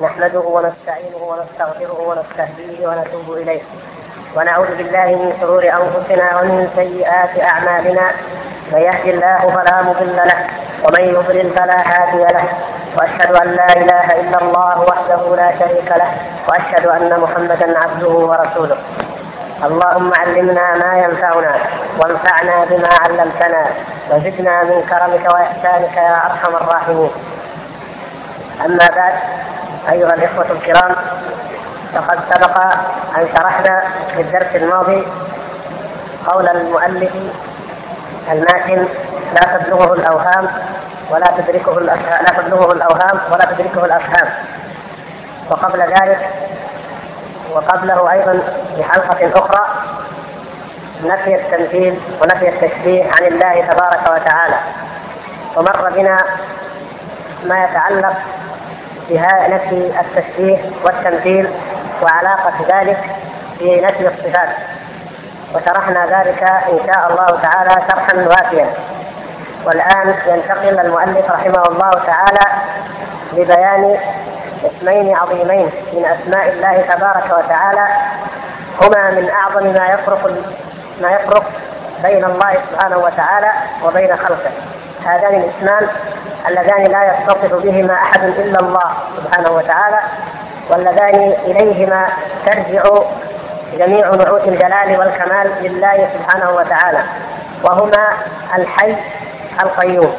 [0.00, 3.62] نحمده ونستعينه ونستغفره ونستهديه ونتوب إليه.
[4.36, 8.06] ونعوذ بالله من شرور أنفسنا ومن سيئات أعمالنا.
[8.72, 10.38] من يهد الله فلا مضل له
[10.84, 12.46] ومن يضلل فلا هادي له.
[12.96, 16.10] وأشهد أن لا إله إلا الله وحده لا شريك له
[16.48, 18.78] وأشهد أن محمدا عبده ورسوله.
[19.64, 21.54] اللهم علمنا ما ينفعنا
[21.98, 23.62] وانفعنا بما علمتنا
[24.10, 27.10] وزدنا من كرمك وإحسانك يا أرحم الراحمين.
[28.60, 29.14] أما بعد
[29.92, 30.96] أيها الإخوة الكرام
[31.94, 32.60] فقد سبق
[33.18, 33.82] أن شرحنا
[34.14, 35.06] في الدرس الماضي
[36.26, 37.12] قول المؤلف
[38.32, 38.88] الماتن
[39.34, 40.48] لا تبلغه الأوهام
[41.10, 41.96] ولا تدركه لا
[42.36, 44.32] تبلغه الأوهام ولا تدركه الأفهام
[45.50, 46.30] وقبل ذلك
[47.52, 48.32] وقبله أيضا
[48.76, 49.66] في حلقة أخرى
[51.04, 54.56] نفي التمثيل ونفي التشبيه عن الله تبارك وتعالى.
[55.56, 56.16] ومر بنا
[57.44, 58.16] ما يتعلق
[59.08, 61.50] بنفي التشبيه والتمثيل
[62.02, 62.98] وعلاقة ذلك
[63.58, 64.56] في نفي الصفات.
[65.54, 68.70] وشرحنا ذلك إن شاء الله تعالى شرحا وافيا.
[69.66, 72.62] والآن ينتقل المؤلف رحمه الله تعالى
[73.32, 73.96] لبيان
[74.64, 77.86] اسمين عظيمين من أسماء الله تبارك وتعالى
[78.82, 80.30] هما من أعظم ما يفرق
[81.00, 81.44] ما يفرق
[82.02, 83.50] بين الله سبحانه وتعالى
[83.84, 84.50] وبين خلقه.
[85.06, 85.88] هذان الاسمان
[86.48, 90.00] اللذان لا يتصف بهما أحد إلا الله سبحانه وتعالى
[90.70, 92.08] واللذان إليهما
[92.46, 92.82] ترجع
[93.78, 97.02] جميع نعوت الجلال والكمال لله سبحانه وتعالى
[97.64, 98.08] وهما
[98.58, 98.96] الحي
[99.64, 100.14] القيوم.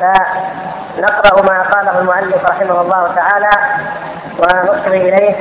[0.00, 3.50] فنقرأ ما قاله المؤلف رحمه الله تعالى
[4.38, 5.34] ونصغي إليه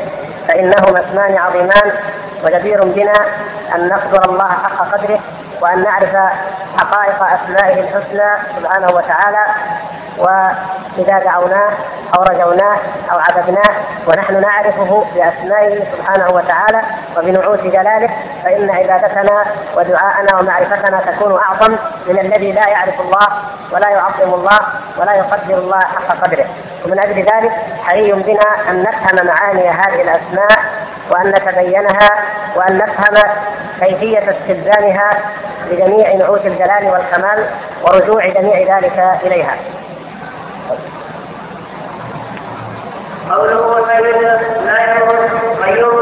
[0.47, 1.91] فإنهما اسمان عظيمان
[2.43, 3.13] وجدير بنا
[3.75, 5.19] أن نقدر الله حق قدره
[5.61, 6.15] وأن نعرف
[6.81, 9.45] حقائق أسمائه الحسنى سبحانه وتعالى
[10.17, 11.71] وإذا دعوناه
[12.17, 12.77] أو رجوناه
[13.11, 13.75] أو عبدناه
[14.07, 16.81] ونحن نعرفه بأسمائه سبحانه وتعالى
[17.17, 18.09] وبنعوت جلاله
[18.43, 19.45] فإن عبادتنا
[19.77, 23.27] ودعاءنا ومعرفتنا تكون أعظم من الذي لا يعرف الله
[23.71, 24.59] ولا يعظم الله
[24.97, 26.45] ولا يقدر الله حق قدره.
[26.85, 27.51] ومن أجل ذلك
[27.83, 30.58] حري بنا أن نفهم معاني هذه الأسماء
[31.11, 32.09] وأن نتبينها
[32.55, 33.33] وأن نفهم
[33.79, 35.09] كيفية استلزامها
[35.71, 37.49] لجميع نعوت الجلال والكمال
[37.81, 39.57] ورجوع جميع ذلك إليها.
[43.29, 43.87] قوله
[44.65, 45.31] لا يموت
[45.63, 45.98] قيوم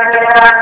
[0.00, 0.55] gracias.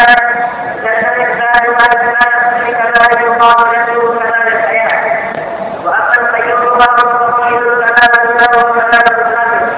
[0.00, 0.16] وكمال
[0.84, 2.32] كان اكمال واكمال
[2.68, 5.32] لكمال يقام له كمال الحياة
[5.84, 9.68] واما القيوم فهو مستقيم كمال له كمال القلب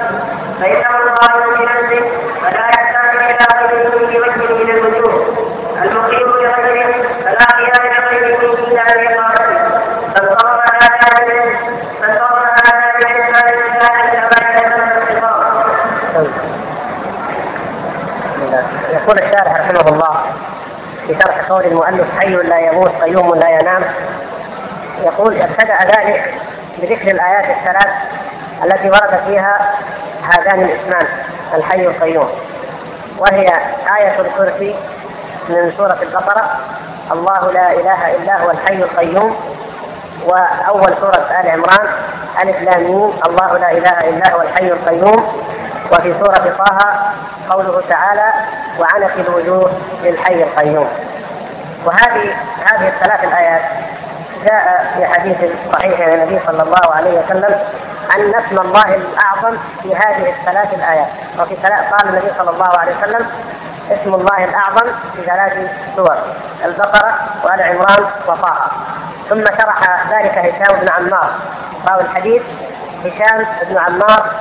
[0.59, 2.03] فإنه القائم بنفسه
[2.41, 5.15] فلا يحتاج إلى غيره في وجه من الوجوه
[5.83, 6.93] المقيم لغيره
[7.23, 9.61] فلا قيام لغيره الا باقامته
[10.15, 11.55] فالصوم هذا من
[12.01, 15.53] فالصوم هذا من اسباب الاسلام كما يتم الخطاب
[19.03, 20.21] يقول الشارح رحمه الله
[21.07, 23.83] في شرح قول المؤلف حي لا يموت قيوم لا ينام.
[25.03, 26.33] يقول ابتدأ ذلك
[26.77, 27.93] بذكر الآيات الثلاث
[28.63, 29.71] التي ورد فيها
[30.21, 32.29] هذان الاسمان الحي القيوم
[33.17, 33.45] وهي
[33.97, 34.75] آية الكرسي
[35.49, 36.59] من سورة البقرة
[37.11, 39.35] الله لا إله إلا هو الحي القيوم.
[40.23, 41.93] وأول سورة آل عمران
[42.43, 45.43] ألف لام الله لا إله إلا هو الحي القيوم.
[45.91, 46.77] وفي سورة طه
[47.49, 48.33] قوله تعالى
[48.79, 49.71] وعنت الوجوه
[50.01, 50.89] للحي القيوم.
[51.85, 52.35] وهذه
[52.73, 53.61] هذه الثلاث الآيات
[54.49, 55.37] جاء في حديث
[55.73, 57.59] صحيح عن النبي صلى الله عليه وسلم
[58.17, 61.07] أن اسم الله الأعظم في هذه الثلاث الآيات.
[61.39, 63.27] وفي قال النبي صلى الله عليه وسلم
[63.91, 66.17] اسم الله الأعظم في ثلاث سور
[66.65, 68.71] البقرة وآل عمران وطه.
[69.29, 69.79] ثم شرح
[70.11, 71.31] ذلك هشام بن عمار.
[71.89, 72.41] راوي الحديث
[73.05, 74.31] هشام بن عمار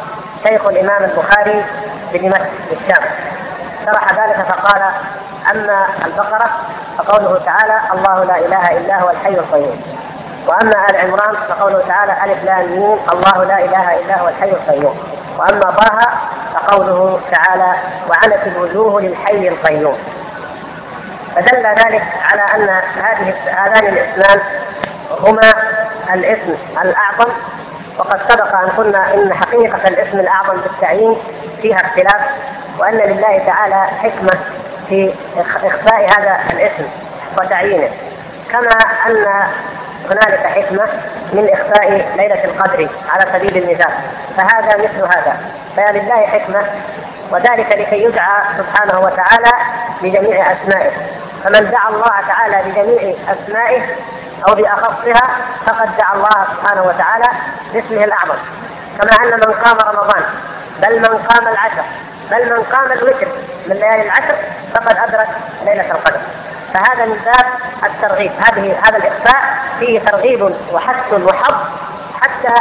[0.48, 1.64] شيخ الإمام البخاري
[2.12, 3.10] بدمشق بالشام.
[3.84, 4.82] شرح ذلك فقال
[5.54, 6.50] أما البقرة
[6.98, 9.82] فقوله تعالى الله لا إله إلا هو الحي القيوم.
[10.48, 14.98] وأما آل عمران فقوله تعالى ألف لام ميم الله لا إله إلا هو الحي القيوم.
[15.38, 15.98] وأما طه
[16.54, 17.74] فقوله تعالى
[18.08, 19.98] وعنت الوجوه للحي القيوم.
[21.36, 22.68] فدل ذلك على أن
[23.02, 24.40] هذه هذان الاسمان
[25.10, 25.50] هما
[26.14, 27.32] الاسم الأعظم
[27.98, 31.16] وقد سبق أن قلنا إن حقيقة الاسم الأعظم بالتعيين
[31.62, 32.22] فيها اختلاف
[32.78, 34.40] وأن لله تعالى حكمة
[34.88, 36.86] في إخفاء هذا الاسم
[37.40, 37.90] وتعيينه.
[38.52, 38.68] كما
[39.06, 39.26] أن
[40.04, 40.88] هنالك حكمة
[41.32, 43.92] من إخفاء ليلة القدر على سبيل المثال.
[44.38, 45.36] فهذا مثل هذا.
[45.76, 46.66] فلله حكمة
[47.30, 49.52] وذلك لكي يدعى سبحانه وتعالى
[50.02, 50.90] بجميع أسمائه.
[51.44, 53.82] فمن دعا الله تعالى بجميع أسمائه
[54.48, 57.28] أو بأخصها فقد دعا الله سبحانه وتعالى
[57.72, 58.38] باسمه الأعظم.
[59.00, 60.24] كما أن من قام رمضان
[60.82, 61.84] بل من قام العشر
[62.30, 63.28] بل من قام الوتر
[63.66, 64.36] من ليالي العشر
[64.74, 65.28] فقد أدرك
[65.64, 66.20] ليلة القدر.
[66.74, 67.46] فهذا من باب
[67.86, 68.32] الترغيب.
[68.32, 69.42] هذه هذا الإخفاء
[69.78, 71.54] فيه ترغيب وحث وحظ
[72.22, 72.54] حتى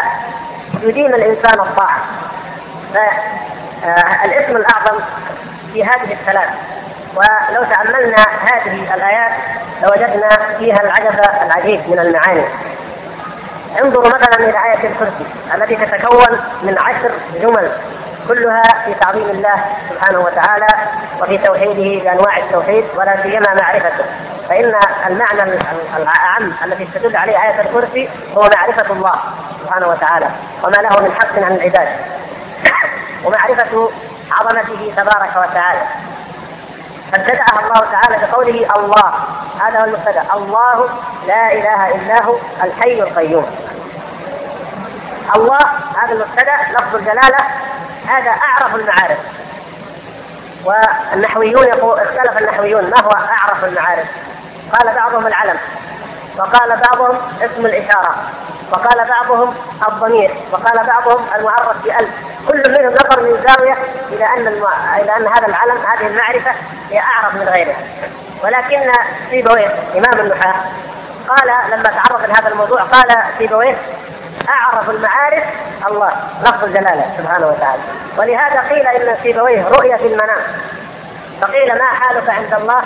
[0.74, 2.00] يدين الإنسان الطاعة.
[2.94, 5.00] فالاسم الأعظم
[5.74, 6.50] في هذه الثلاث.
[7.16, 9.32] ولو تأملنا هذه الآيات
[9.82, 12.46] لوجدنا فيها العجب العجيب من المعاني.
[13.84, 15.26] انظروا مثلا إلى آية الكرسي
[15.56, 17.72] التي تتكون من عشر جمل
[18.28, 20.68] كلها في تعظيم الله سبحانه وتعالى
[21.22, 24.06] وفي توحيده بأنواع التوحيد ولا سيما معرفته.
[24.50, 24.74] فإن
[25.08, 25.60] المعنى
[25.98, 29.16] الأعم الذي تدل عليه آية الكرسي هو معرفة الله
[29.62, 30.30] سبحانه وتعالى
[30.64, 31.88] وما له من حق عن العباد.
[33.26, 33.92] ومعرفة
[34.32, 35.82] عظمته تبارك وتعالى.
[37.14, 39.14] فابتدأها الله تعالى بقوله الله.
[39.62, 40.90] هذا هو المبتدا الله
[41.28, 43.46] لا إله إلا هو الحي القيوم.
[45.38, 45.58] الله
[46.04, 47.38] هذا المبتدا لفظ الجلالة
[48.08, 49.20] هذا أعرف المعارف.
[50.66, 54.08] والنحويون يقول اختلف النحويون ما هو أعرف المعارف؟
[54.74, 55.58] قال بعضهم العلم.
[56.38, 58.16] وقال بعضهم اسم الإشارة.
[58.72, 59.56] وقال بعضهم
[59.88, 60.36] الضمير.
[60.52, 62.10] وقال بعضهم المعرف بألف.
[62.50, 63.78] كل منهم نظر من زاوية
[64.10, 64.98] إلى أن المع...
[65.00, 66.52] إلى أن هذا العلم هذه المعرفة
[66.90, 67.78] هي أعرف من غيرها
[68.44, 68.92] ولكن
[69.30, 70.64] سيبويه إمام النحاة
[71.28, 73.08] قال لما تعرض لهذا الموضوع قال
[73.38, 73.78] سيبويه
[74.50, 75.44] أعرف المعارف
[75.88, 76.12] الله
[76.42, 77.82] لفظ الجلالة سبحانه وتعالى.
[78.18, 80.42] ولهذا قيل إن سيبويه رؤيا في المنام.
[81.42, 82.82] فقيل ما حالك عند الله؟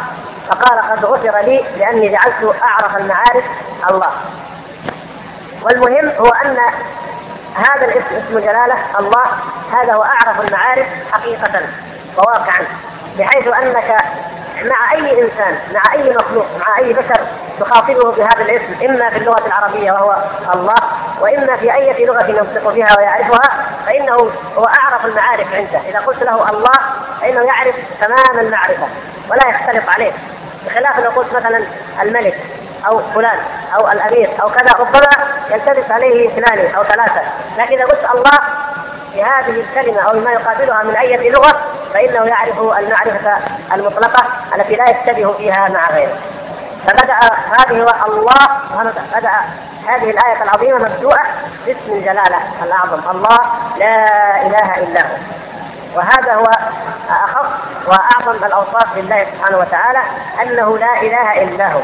[0.52, 3.46] فقال قد غفر لي لأني جعلت أعرف المعارف
[3.92, 4.12] الله.
[5.62, 6.58] والمهم هو أن
[7.56, 9.26] هذا الاسم اسم جلالة الله
[9.72, 11.68] هذا هو أعرف المعارف حقيقة
[12.18, 12.68] وواقعا.
[13.18, 13.96] بحيث أنك
[14.64, 17.28] مع أي إنسان مع أي مخلوق مع أي بشر
[17.60, 20.16] تخاطبه بهذا الاسم إما في اللغة العربية وهو
[20.56, 20.76] الله
[21.22, 24.16] وإما في أي لغة ينطق بها ويعرفها فإنه
[24.58, 25.90] هو أعرف المعارف عنده.
[25.90, 26.72] إذا قلت له الله
[27.22, 28.88] فإنه يعرف تمام المعرفة
[29.30, 30.12] ولا يختلط عليه.
[30.66, 31.66] بخلاف لو قلت مثلا
[32.02, 32.36] الملك
[32.86, 33.40] أو فلان
[33.80, 37.22] أو الأمير أو كذا ربما يلتبس عليه اثنان أو ثلاثة.
[37.58, 38.66] لكن إذا قلت الله
[39.14, 43.38] في هذه الكلمة أو ما يقابلها من أي لغة فإنه يعرف المعرفة
[43.74, 46.18] المطلقة التي لا يشتبه فيها مع غيره.
[46.88, 47.14] فبدأ
[47.60, 49.32] هذه الله بدأ
[49.88, 51.22] هذه الآية العظيمة مبدوءة
[51.66, 53.10] باسم الجلالة الأعظم.
[53.12, 53.38] الله
[53.78, 54.06] لا
[54.42, 55.18] إله إلا هو.
[55.96, 56.44] وهذا هو
[57.10, 57.48] اخص
[57.88, 60.00] وأعظم الأوصاف لله سبحانه وتعالى
[60.42, 61.82] أنه لا إله إلا هو.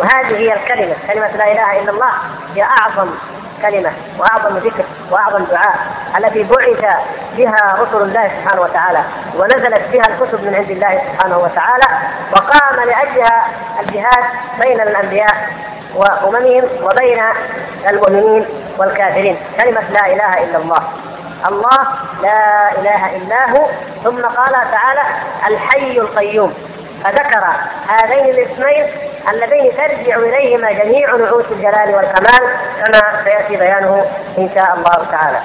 [0.00, 0.94] وهذه هي الكلمة.
[1.12, 2.12] كلمة لا إله إلا الله
[2.54, 3.10] هي أعظم
[3.62, 5.76] كلمة وأعظم ذكر وأعظم دعاء
[6.18, 6.96] التي بعث
[7.36, 9.02] بها رسل الله سبحانه وتعالى
[9.34, 11.88] ونزلت بها الكتب من عند الله سبحانه وتعالى
[12.36, 13.46] وقام لأجلها
[13.80, 14.24] الجهاد
[14.64, 15.48] بين الأنبياء
[15.94, 17.22] وأممهم وبين
[17.92, 18.46] المؤمنين
[18.78, 19.38] والكافرين.
[19.64, 20.82] كلمة لا إله إلا الله.
[21.48, 21.86] الله
[22.22, 23.66] لا إله إلا هو.
[24.04, 25.02] ثم قال تعالى
[25.46, 26.54] الحي القيوم.
[27.04, 27.46] فذكر
[27.88, 28.92] هذين الاسمين
[29.32, 34.06] اللذين ترجع إليهما جميع نعوت الجلال والكمال كما سيأتي بيانه
[34.38, 35.40] إن شاء الله تعالى.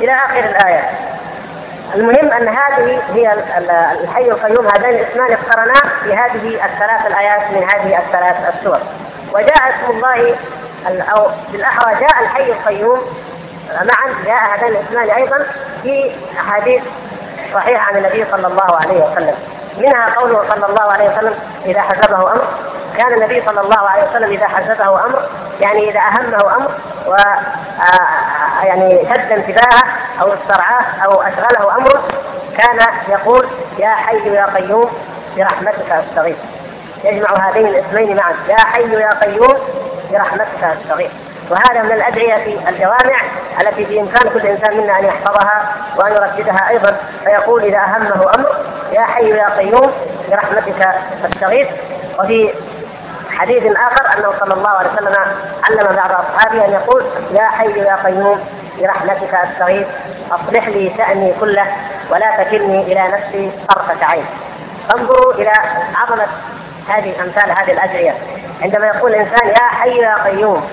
[0.00, 0.90] إلى آخر الآية.
[1.94, 3.32] المهم أن هذه هي
[4.02, 8.78] الحي القيوم هذين الاسمان اقترنا في هذه الثلاث الآيات من هذه الثلاث السور.
[9.34, 10.36] وجاء اسم الله
[10.86, 13.00] أو بالاحرى جاء الحي القيوم
[13.70, 15.46] معا جاء هذان الاسمان أيضا
[15.82, 16.82] في أحاديث
[17.54, 19.34] صحيحة عن النبي صلى الله عليه وسلم
[19.76, 22.44] منها قوله صلى الله عليه وسلم إذا حسبه أمر.
[22.98, 25.28] كان النبي صلى الله عليه وسلم إذا حسبه أمر
[25.60, 26.70] يعني إذا أهمه أمر
[27.06, 27.16] و
[28.62, 29.84] يعني شد انتباهه
[30.22, 32.02] أو استرعاه أو أشغله أمر
[32.58, 33.48] كان يقول
[33.78, 34.92] يا حي يا قيوم
[35.36, 36.36] برحمتك أستغيث.
[37.04, 39.60] يجمع هذين الاسمين معا يا حي يا قيوم
[40.10, 41.10] برحمتك أستغيث.
[41.50, 43.16] وهذا من الأدعية الجوامع
[43.62, 46.96] التي بإمكان كل إنسان منا أن يحفظها وأن يرددها أيضا.
[47.24, 48.56] فيقول إذا أهمه أمر
[48.92, 49.92] يا حي يا قيوم
[50.30, 50.88] برحمتك
[51.24, 51.68] استغيث
[52.18, 52.54] وفي
[53.30, 55.14] حديث آخر أنه صلى الله عليه وسلم
[55.70, 57.04] علم بعض أصحابه أن يقول
[57.40, 58.44] يا حي يا قيوم
[58.78, 59.86] برحمتك أستغيث.
[60.30, 61.66] أصلح لي شأني كله
[62.10, 64.26] ولا تكلني إلى نفسي طرفة عين.
[64.96, 65.52] انظروا إلى
[65.94, 66.26] عظمة
[66.88, 68.14] هذه امثال هذه الأدعية.
[68.62, 70.70] عندما يقول الإنسان يا حي يا قيوم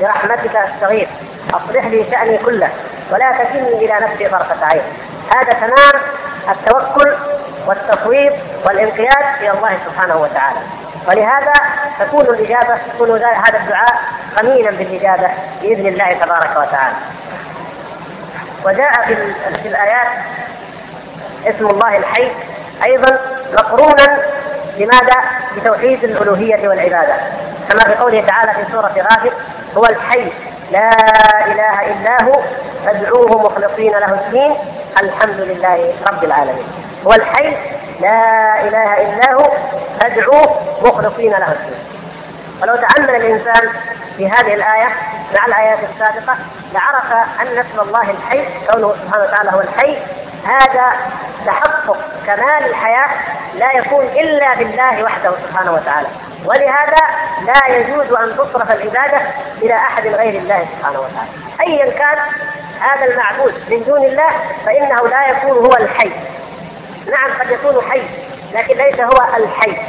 [0.00, 1.08] برحمتك استغيث
[1.54, 2.68] أصلح لي شأني كله
[3.12, 4.82] ولا تكلني إلى نفسي طرفة عين.
[5.34, 6.02] هذا تمام
[6.50, 7.16] التوكل
[7.66, 8.32] والتفويض
[8.68, 10.58] والانقياد إلى الله سبحانه وتعالى.
[11.08, 11.52] ولهذا
[12.00, 14.02] تكون الإجابة تكون هذا الدعاء
[14.36, 15.30] قمينا بالإجابة
[15.62, 16.96] بإذن الله تبارك وتعالى.
[18.64, 20.08] وجاء في, في الآيات
[21.46, 22.32] اسم الله الحي
[22.88, 23.18] أيضا
[23.52, 24.22] مقرونا
[24.76, 25.20] لماذا؟
[25.56, 27.14] بتوحيد الألوهية والعبادة.
[27.70, 29.32] كما في قوله تعالى في سورة غافر
[29.76, 30.32] هو الحي
[30.70, 30.90] لا
[31.46, 32.32] إله إلا هو
[32.84, 34.56] فادعوه مخلصين له الدين
[35.02, 36.66] الحمد لله رب العالمين.
[37.06, 37.56] هو الحي
[38.00, 39.44] لا إله إلا هو
[40.02, 41.99] فادعوه مخلصين له الدين.
[42.62, 43.70] ولو تامل الإنسان
[44.16, 44.88] في هذه الآية
[45.38, 46.36] مع الآيات السابقة
[46.72, 49.98] لعرف أن اسم الله الحي كونه سبحانه وتعالى هو الحي
[50.44, 50.92] هذا
[51.46, 53.08] تحقق كمال الحياة
[53.54, 56.08] لا يكون إلا بالله وحده سبحانه وتعالى.
[56.44, 57.02] ولهذا
[57.42, 59.20] لا يجوز أن تصرف العبادة
[59.62, 61.30] إلى أحد غير الله سبحانه وتعالى.
[61.66, 62.18] ايا كان
[62.80, 64.30] هذا المعبود من دون الله
[64.66, 66.12] فإنه لا يكون هو الحي.
[67.10, 68.02] نعم قد يكون حي
[68.52, 69.82] لكن ليس هو الحي.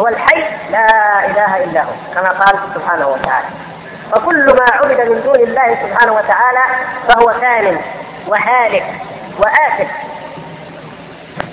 [0.00, 0.86] هو الحي لا
[1.26, 3.46] إله إلا هو كما قال سبحانه وتعالى.
[4.16, 6.62] وكل ما عبد من دون الله سبحانه وتعالى
[7.08, 7.80] فهو ثان
[8.26, 8.84] وهالك
[9.38, 9.90] وآسف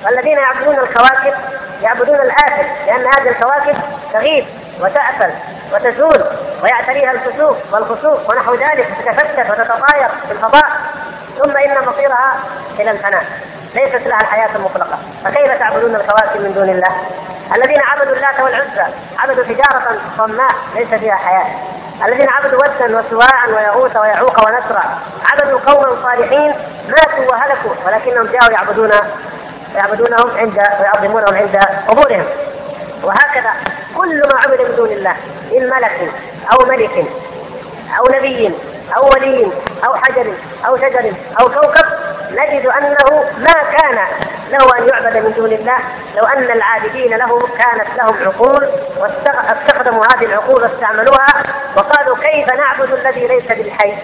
[0.05, 1.34] والذين يعبدون الكواكب
[1.81, 3.75] يعبدون الآسف لأن هذه الكواكب
[4.13, 4.46] تغيب
[4.81, 5.34] وتأفل
[5.74, 6.25] وتزول
[6.63, 10.72] ويعتريها الكسوف والخسوف ونحو ذلك تتفتت وتتطاير في الفضاء
[11.43, 12.39] ثم إن مصيرها
[12.79, 13.25] إلى الفناء.
[13.74, 15.00] ليست لها الحياة المطلقة.
[15.26, 16.96] فكيف تعبدون الكواكب من دون الله؟
[17.58, 21.80] الذين عبدوا اللات والعزى عبدوا حجارة صماء ليس فيها حياة.
[22.08, 24.84] الذين عبدوا ودا وسواعا ويغوث ويعوق ونسرا
[25.34, 26.54] عبدوا قوما صالحين
[26.88, 28.90] ماتوا وهلكوا ولكنهم جاءوا يعبدون
[29.74, 31.58] يعبدونهم عند ويعظمونهم عند
[31.88, 32.26] قبورهم.
[33.04, 33.54] وهكذا
[33.98, 35.16] كل ما عبد من دون الله
[35.52, 36.12] من ملك
[36.54, 37.06] أو ملك
[37.98, 38.56] أو نبي
[38.98, 39.52] أو ولي
[39.88, 40.34] أو حجر
[40.68, 41.88] أو شجر أو كوكب
[42.31, 44.07] نجد أنه ما كان
[44.50, 45.77] له أن يعبد من دون الله
[46.15, 51.27] لو أن العابدين له كانت لهم عقول واستخدموا هذه العقول واستعملوها
[51.77, 53.98] وقالوا كيف نعبد الذي ليس بالحي؟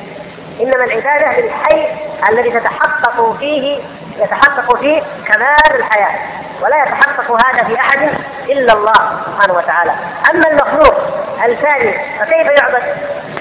[0.62, 1.88] إنما العبادة للحي
[2.30, 3.84] الذي تتحقق فيه
[4.18, 6.20] يتحقق فيه كمال الحياة
[6.62, 9.92] ولا يتحقق هذا في أحد إلا الله سبحانه وتعالى.
[10.32, 10.96] أما المخلوق
[11.46, 12.84] الثاني فكيف يعبد؟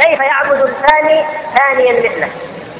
[0.00, 1.24] كيف يعبد الثاني
[1.58, 2.30] ثانيا مثله؟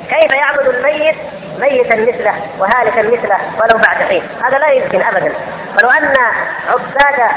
[0.09, 1.17] كيف يعبد الميت
[1.59, 5.33] ميتا مثله وهالكا مثله ولو بعد حين؟ هذا لا يمكن ابدا.
[5.77, 6.13] ولو أن
[6.73, 7.31] عباد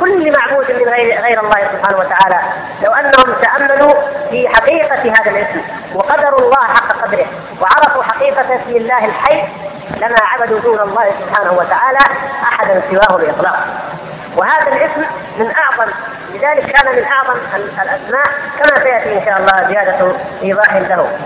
[0.00, 2.40] كل معبود من غير غير الله سبحانه وتعالى
[2.82, 3.94] لو أنهم تأملوا
[4.30, 5.60] في حقيقة هذا الاسم
[5.94, 7.26] وقدروا الله حق قدره
[7.60, 9.44] وعرفوا حقيقة اسم الله الحي
[9.96, 11.98] لما عبدوا دون الله سبحانه وتعالى
[12.42, 13.66] احدا سواه بإطلاق.
[14.36, 15.04] وهذا الاسم
[15.38, 15.92] من اعظم
[16.34, 17.38] لذلك كان من أعظم
[17.82, 18.24] الأسماء
[18.58, 21.18] كما سيأتي إن شاء الله زيادة ايضاح له.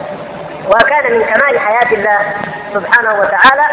[0.66, 2.18] وكان من كمال حياة الله
[2.74, 3.66] سبحانه وتعالى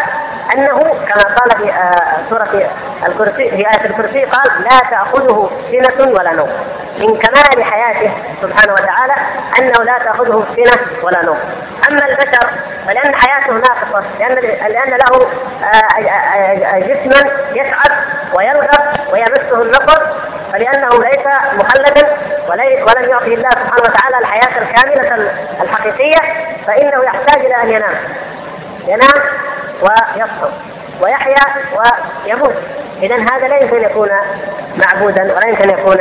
[0.55, 2.69] أنه كما قال في آه، سورة
[3.07, 6.49] الكرسي في آية الكرسي قال لا تأخذه سنة ولا نوم.
[6.93, 9.13] من كمال حياته سبحانه وتعالى
[9.61, 11.37] أنه لا تأخذه سنة ولا نوم.
[11.89, 12.49] أما البشر
[12.87, 14.35] فلأن حياته ناقصة لأن
[14.71, 15.27] لأن له
[15.63, 17.97] آه، آه، جسما يتعب
[18.37, 20.03] ويرغب ويمسه النصر
[20.53, 22.17] فلأنه ليس مخلدا
[22.49, 26.19] ولم يعطي الله سبحانه وتعالى الحياة الكاملة الحقيقية
[26.83, 27.97] فإنه يحتاج إلى أن ينام.
[28.87, 29.29] ينام
[29.81, 30.49] ويصحو
[31.03, 32.55] ويحيا ويموت.
[33.01, 34.09] إذا هذا لا يمكن أن يكون
[34.85, 35.97] معبودا ولا يمكن أن يكون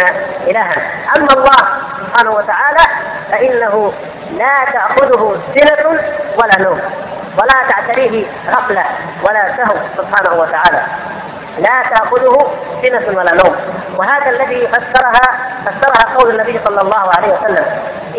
[0.46, 0.72] إلها.
[1.18, 2.84] أما الله سبحانه وتعالى
[3.30, 3.92] فإنه
[4.38, 5.90] لا تأخذه سنة
[6.42, 6.80] ولا نوم
[7.40, 8.84] ولا تعتريه غفلة
[9.28, 10.86] ولا سهو سبحانه وتعالى.
[11.58, 12.38] لا تأخذه
[12.84, 13.56] سنة ولا نوم.
[13.96, 17.66] وهذا الذي فسرها فسرها قول النبي صلى الله عليه وسلم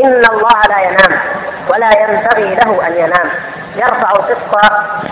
[0.05, 1.21] إن الله لا ينام
[1.73, 3.29] ولا ينبغي له أن ينام.
[3.75, 4.55] يرفع القسط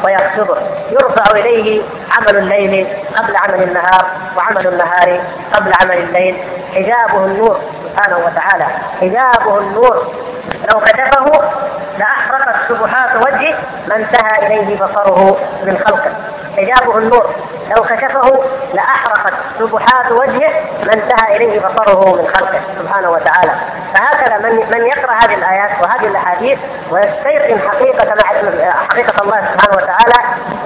[0.06, 0.62] ويخفضه
[0.92, 1.84] يرفع إليه
[2.18, 4.06] عمل الليل قبل عمل النهار
[4.38, 6.44] وعمل النهار قبل عمل الليل.
[6.76, 8.78] حجابه النور سبحانه وتعالى.
[9.02, 10.14] حجابه النور.
[10.74, 11.26] لو كشفه
[11.98, 16.12] لأحرقت سبحات وجهه ما انتهى إليه بصره من خلقه.
[16.58, 17.36] حجابه النور.
[17.68, 20.52] لو كشفه لأحرقت سبحات وجهه
[20.86, 23.54] ما انتهى إليه بصره من خلقه سبحانه وتعالى.
[23.96, 26.60] فهكذا من من يقرأ هذه الآيات وهذه الأحاديث
[26.92, 28.14] ويستيقن حقيقة
[28.92, 30.21] حقيقة الله سبحانه وتعالى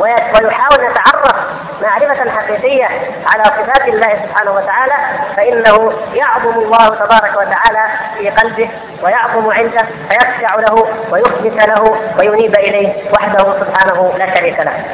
[0.06, 1.36] ويحاول يتعرف
[1.82, 2.86] معرفة حقيقية
[3.34, 4.94] على صفات الله سبحانه وتعالى
[5.38, 8.70] فإنه يعظم الله تبارك وتعالى في قلبه
[9.04, 10.76] ويعظم عنده فيخشع له
[11.12, 11.84] ويخبت له
[12.20, 14.86] وينيب إليه وحده سبحانه لا شريك له.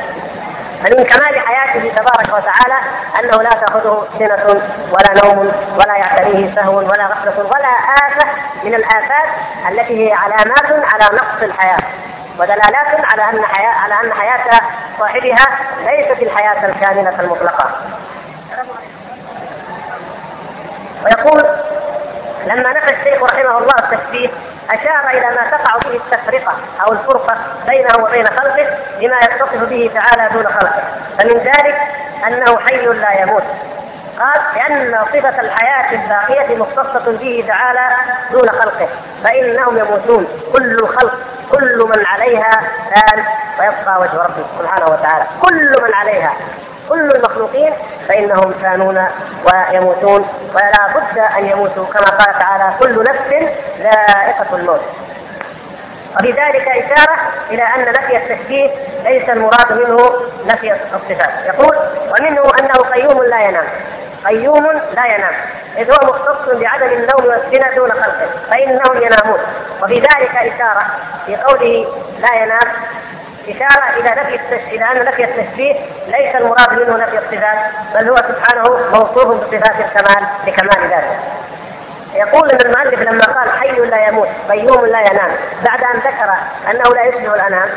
[0.82, 2.80] فمن كمال حياته تبارك وتعالى
[3.20, 4.62] أنه لا تأخذه سنة
[4.94, 7.70] ولا نوم ولا يعتريه سهو ولا غفلة ولا
[8.08, 8.28] آفة
[8.64, 9.30] من الآفات
[9.72, 11.78] التي هي علامات على نقص الحياة.
[12.40, 14.50] ودلالات على أن حياة على أن حياة
[15.00, 15.46] صاحبها
[15.86, 17.72] ليست الحياة الكاملة المطلقة.
[21.04, 21.42] ويقول
[22.46, 24.30] لما نفى الشيخ رحمه الله التشبيه
[24.74, 26.54] أشار إلى ما تقع به التفرقة
[26.88, 30.84] أو الفرقة بينه وبين خلقه بما يتصف به تعالى دون خلقه
[31.20, 31.78] فمن ذلك
[32.28, 33.44] أنه حي لا يموت
[34.22, 37.96] قال لأن صفة الحياة الباقية مختصة به تعالى
[38.32, 38.90] دون خلقه
[39.26, 40.28] فإنهم يموتون.
[40.58, 41.14] كل الخلق
[41.52, 42.50] كل من عليها
[42.96, 43.24] فان
[43.60, 45.26] ويبقى وجه ربه سبحانه وتعالى.
[45.42, 46.36] كل من عليها
[46.90, 47.74] كل المخلوقين
[48.10, 49.08] فإنهم فانون
[49.54, 50.30] ويموتون.
[50.56, 51.86] ولا بد أن يموتوا.
[51.86, 54.82] كما قال تعالى كل نفس ذائقة الموت.
[56.16, 57.18] وفي ذلك إشارة
[57.50, 58.72] إلى أن نفي التشبيه
[59.04, 59.98] ليس المراد منه
[60.46, 61.46] نفي الصفات.
[61.46, 63.66] يقول ومنه أنه قيوم لا ينام.
[64.26, 65.34] قيوم لا ينام.
[65.78, 69.40] إذ هو مختص بعدم النوم والسنة دون خلقه فإنهم ينامون.
[69.84, 70.86] وفي ذلك إشارة
[71.26, 72.76] في قوله لا ينام.
[73.48, 74.40] إشارة إلى نفي
[74.76, 75.76] إلى أن نفي التشبيه
[76.08, 77.60] ليس المراد منه نفي الصفات
[77.94, 81.20] بل هو سبحانه موصوف بصفات الكمال لكمال ذاته.
[82.14, 86.34] يقول المؤلف لما قال حي لا يموت قيوم لا ينام بعد أن ذكر
[86.74, 87.70] أنه لا يشبه الانام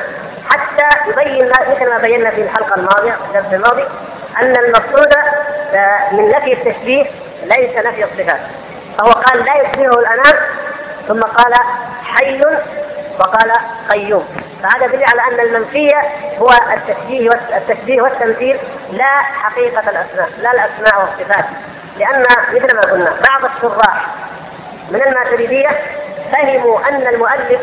[0.50, 3.88] حتى يبين مثل ما بينا في الحلقة الماضية في الدرس الماضي
[4.44, 5.08] أن المقصود
[6.12, 7.04] من نفي التشبيه
[7.42, 8.40] ليس نفي الصفات.
[8.98, 10.48] فهو قال لا يشبهه الانام
[11.08, 11.52] ثم قال
[12.04, 12.40] حي
[13.20, 13.52] وقال
[13.92, 14.28] قيوم.
[14.62, 15.88] فهذا دليل على أن المنفي
[16.38, 18.58] هو التشبيه التشبيه والتمثيل
[18.90, 21.44] لا حقيقة الأسماء لا الأسماء والصفات.
[21.96, 24.06] لأن مثل ما قلنا بعض الشراح
[24.94, 25.68] من الماتريدية
[26.32, 27.60] فهموا أن المؤلف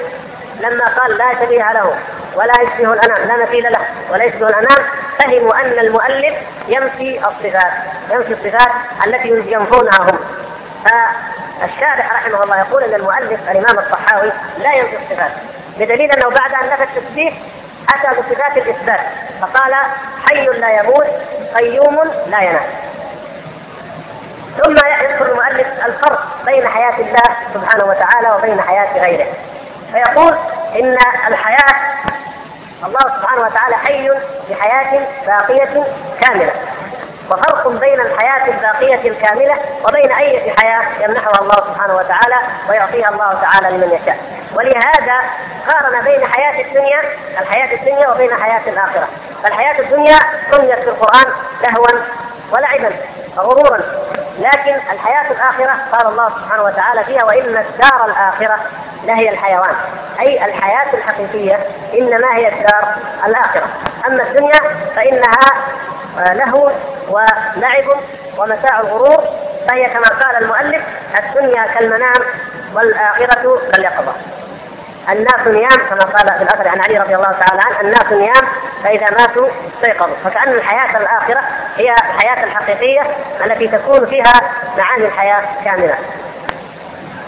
[0.60, 1.96] لما قال لا شبيه له
[2.36, 4.90] ولا يشبه الأنام لا مثيل له ولا يشبه الأنام
[5.20, 7.74] فهموا أن المؤلف ينفي الصفات
[8.12, 8.72] ينفي الصفات
[9.08, 10.20] التي ينفونها هم.
[10.86, 15.32] فالشارح رحمه الله يقول إن المؤلف الإمام الصحاوي لا ينفي الصفات
[15.78, 17.32] بدليل أنه بعد أن نفى التشبيه
[17.96, 19.00] أتى بصفات الإثبات
[19.42, 19.74] فقال
[20.30, 21.08] حي لا يموت
[21.60, 22.64] قيوم لا ينام.
[24.64, 29.28] ثم يذكر المؤلف الفرق بين حياة الله سبحانه وتعالى وبين حياة غيره.
[29.92, 30.38] فيقول
[30.80, 30.98] إن
[31.28, 32.04] الحياة
[32.84, 34.10] الله سبحانه وتعالى حي
[34.50, 35.84] بحياة باقية
[36.22, 36.54] كاملة.
[37.32, 39.56] وفرق بين الحياة الباقية الكاملة
[39.88, 42.36] وبين أي حياة يمنحها الله سبحانه وتعالى
[42.70, 44.18] ويعطيها الله تعالى لمن يشاء.
[44.56, 45.18] ولهذا
[45.70, 47.02] قارن بين حياة الدنيا
[47.42, 49.08] الحياة الدنيا وبين حياة الآخرة.
[49.44, 50.18] فالحياة الدنيا
[50.52, 52.06] سميت في القرآن لهوا
[52.58, 52.96] ولعبا
[53.38, 53.82] غرورا
[54.40, 58.60] لكن الحياة الآخرة قال الله سبحانه وتعالى فيها وإن الدار الآخرة
[59.04, 59.76] لهي الحيوان.
[60.20, 61.60] أي الحياة الحقيقية
[61.94, 63.68] إنما هي الدار الآخرة.
[64.08, 65.72] أما الدنيا فإنها
[66.18, 66.72] لهو
[67.10, 67.86] ولعب
[68.38, 69.24] ومتاع الغرور
[69.70, 70.84] فهي كما قال المؤلف
[71.20, 72.26] الدنيا كالمنام
[72.74, 74.14] والآخرة كاليقظة
[75.12, 78.52] الناس نيام كما قال في الأثر عن علي رضي الله تعالى عنه الناس نيام
[78.84, 81.42] فإذا ماتوا استيقظوا فكأن الحياة الآخرة
[81.78, 83.02] هي الحياة الحقيقية
[83.46, 85.96] التي تكون فيها معاني الحياة كاملة.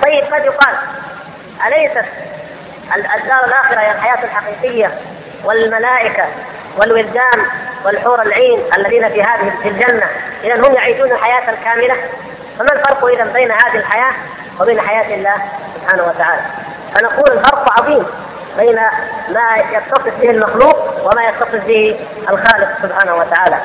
[0.05, 0.75] طيب قد يقال
[1.67, 2.05] أليست
[2.95, 4.91] الدار الآخرة هي الحياة الحقيقية
[5.43, 6.27] والملائكة
[6.81, 7.45] والولدان
[7.85, 10.09] والحور العين الذين في هذه في الجنة.
[10.43, 11.95] اذا هم يعيشون الحياة الكاملة.
[12.59, 14.13] فما الفرق اذا بين هذه الحياة
[14.59, 15.35] وبين حياة الله
[15.75, 16.41] سبحانه وتعالى؟
[16.95, 18.05] فنقول الفرق عظيم
[18.57, 18.75] بين
[19.29, 23.61] ما يتصف به المخلوق وما يتصف به الخالق سبحانه وتعالى.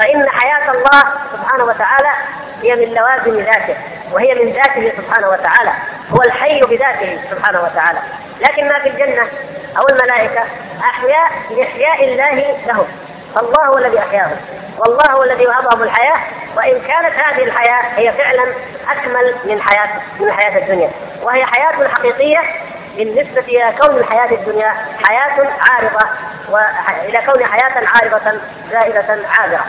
[0.00, 1.00] فإن حياة الله
[1.32, 2.10] سبحانه وتعالى
[2.62, 3.76] هي من لوازم ذاته
[4.12, 5.72] وهي من ذاته سبحانه وتعالى.
[6.10, 8.00] هو الحي بذاته سبحانه وتعالى.
[8.40, 9.28] لكن ما في الجنة؟
[9.78, 10.42] أو الملائكة
[10.80, 12.86] أحياء لإحياء الله لهم.
[13.42, 14.36] الله هو الذي أحياهم.
[14.78, 16.16] والله هو الذي وهبهم الحياة.
[16.56, 18.54] وإن كانت هذه الحياة هي فعلا
[18.90, 20.90] أكمل من حياة من حياة الدنيا.
[21.22, 22.40] وهي حياة حقيقية
[22.96, 24.74] بالنسبة إلى كون الحياة الدنيا
[25.08, 26.08] حياة عارضة
[26.50, 29.64] وإلى كون حياة عارضة زائدة عابرة.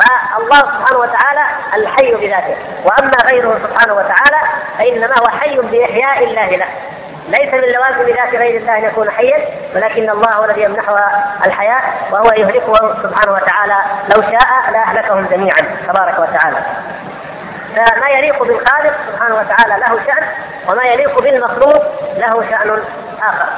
[0.00, 2.56] فالله سبحانه وتعالى الحي بذاته.
[2.84, 6.68] وأما غيره سبحانه وتعالى فإنما هو حي بإحياء الله له.
[7.28, 11.82] ليس من لوازم ذات غير الله أن يكون حيا ولكن الله هو الذي يمنحها الحياة
[12.12, 13.76] وهو يهلكه سبحانه وتعالى.
[14.14, 16.58] لو شاء لأهلكهم جميعا تبارك وتعالى.
[17.76, 20.26] فما يليق بالخالق سبحانه وتعالى له شأن
[20.68, 21.84] وما يليق بالمخلوق
[22.16, 22.82] له شأن
[23.22, 23.48] آخر.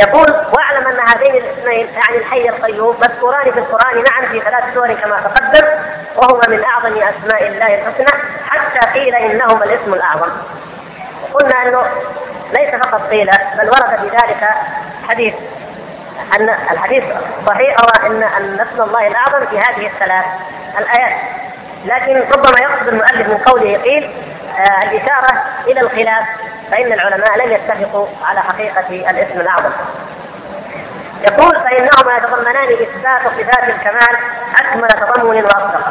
[0.00, 4.94] يقول واعلم أن هذين الاسمين يعني الحي القيوم مذكوران في القرآن معا في ثلاث سور
[4.94, 5.68] كما تقدم
[6.16, 10.30] وهما من أعظم أسماء الله الحسنى حتى قيل إنهما الاسم الأعظم.
[11.34, 11.82] قلنا أنه
[12.58, 13.30] ليس فقط قيل
[13.62, 14.48] بل ورد في ذلك
[15.10, 15.34] حديث.
[16.40, 17.04] أن الحديث
[17.48, 20.24] صحيح هو إن ان اسم الله الأعظم في هذه الثلاث
[20.78, 21.20] الآيات.
[21.84, 24.14] لكن ربما يقصد المؤلف من قوله قيل
[24.58, 26.24] آه الإشارة إلى الخلاف
[26.70, 29.72] فإن العلماء لم يتفقوا على حقيقة الاسم الأعظم.
[31.30, 34.16] يقول فإنهما يتضمنان إثبات صفات الكمال
[34.62, 35.86] أكمل تضمن وأصدق.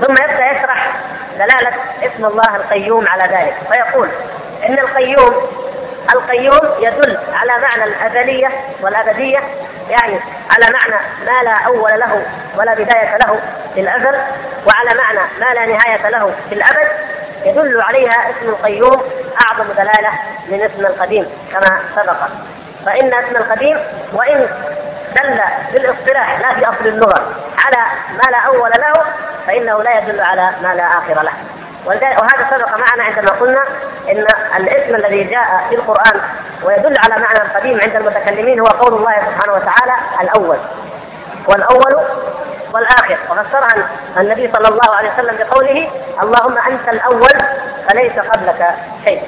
[0.00, 0.92] ثم يبدأ يشرح
[1.38, 3.54] دلالة اسم الله القيوم على ذلك.
[3.72, 4.08] فيقول
[4.66, 5.48] إن القيوم
[6.14, 8.48] القيوم يدل على معنى الأزلية
[8.80, 9.38] والأبدية
[9.88, 10.20] يعني
[10.52, 12.22] على معنى ما لا أول له
[12.56, 13.40] ولا بداية له
[13.74, 14.18] في الأزل
[14.66, 16.88] وعلى معنى ما لا نهاية له في الأبد.
[17.44, 19.02] يدل عليها اسم القيوم
[19.50, 20.12] أعظم دلالة
[20.48, 22.16] من اسم القديم كما سبق.
[22.86, 23.78] فإن اسم القديم
[24.12, 24.48] وإن
[25.22, 25.40] دل
[25.72, 27.20] بالاصطلاح لا في أصل اللغة
[27.64, 28.92] على ما لا أول له
[29.46, 31.32] فإنه لا يدل على ما لا آخر له.
[31.86, 33.62] وهذا سبق معنا عندما قلنا
[34.10, 34.26] إن
[34.56, 36.20] الاسم الذي جاء في القرآن
[36.64, 40.58] ويدل على معنى القديم عند المتكلمين هو قول الله سبحانه وتعالى الأول
[41.48, 42.06] والأول
[42.74, 43.18] والآخر.
[43.30, 45.90] وفسرها النبي صلى الله عليه وسلم بقوله
[46.22, 47.38] اللهم أنت الأول
[47.88, 48.74] فليس قبلك
[49.08, 49.22] شيء.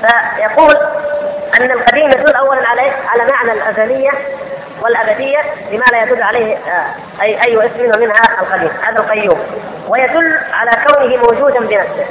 [0.00, 0.76] فيقول
[1.60, 4.10] أن القديم يدل اولا عليه على معنى الأزلية
[4.82, 5.38] والأبدية
[5.70, 6.86] بما لا يدل عليه آه،
[7.22, 9.40] أي أي اسم ومنها القديم هذا القيوم.
[9.88, 12.06] ويدل على كونه موجودا بنفسه.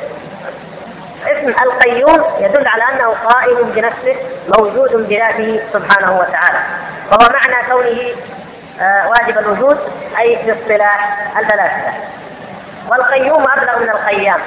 [1.25, 4.15] اسم القيوم يدل على أنه قائم بنفسه
[4.59, 6.59] موجود بذاته سبحانه وتعالى.
[7.11, 8.15] وهو معنى كونه
[8.81, 9.77] آه، واجب الوجود
[10.19, 11.93] أي في اصطلاح الفلاسفة
[12.89, 14.39] والقيوم أبلغ من القيام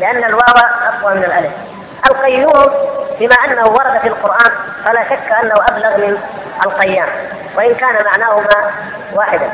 [0.00, 1.69] لأن الواو أقوى من الألف.
[2.10, 6.18] القيوم بما أنه ورد في القرآن فلا شك أنه أبلغ من
[6.66, 7.08] القيام
[7.56, 8.72] وإن كان معناهما
[9.12, 9.50] واحدا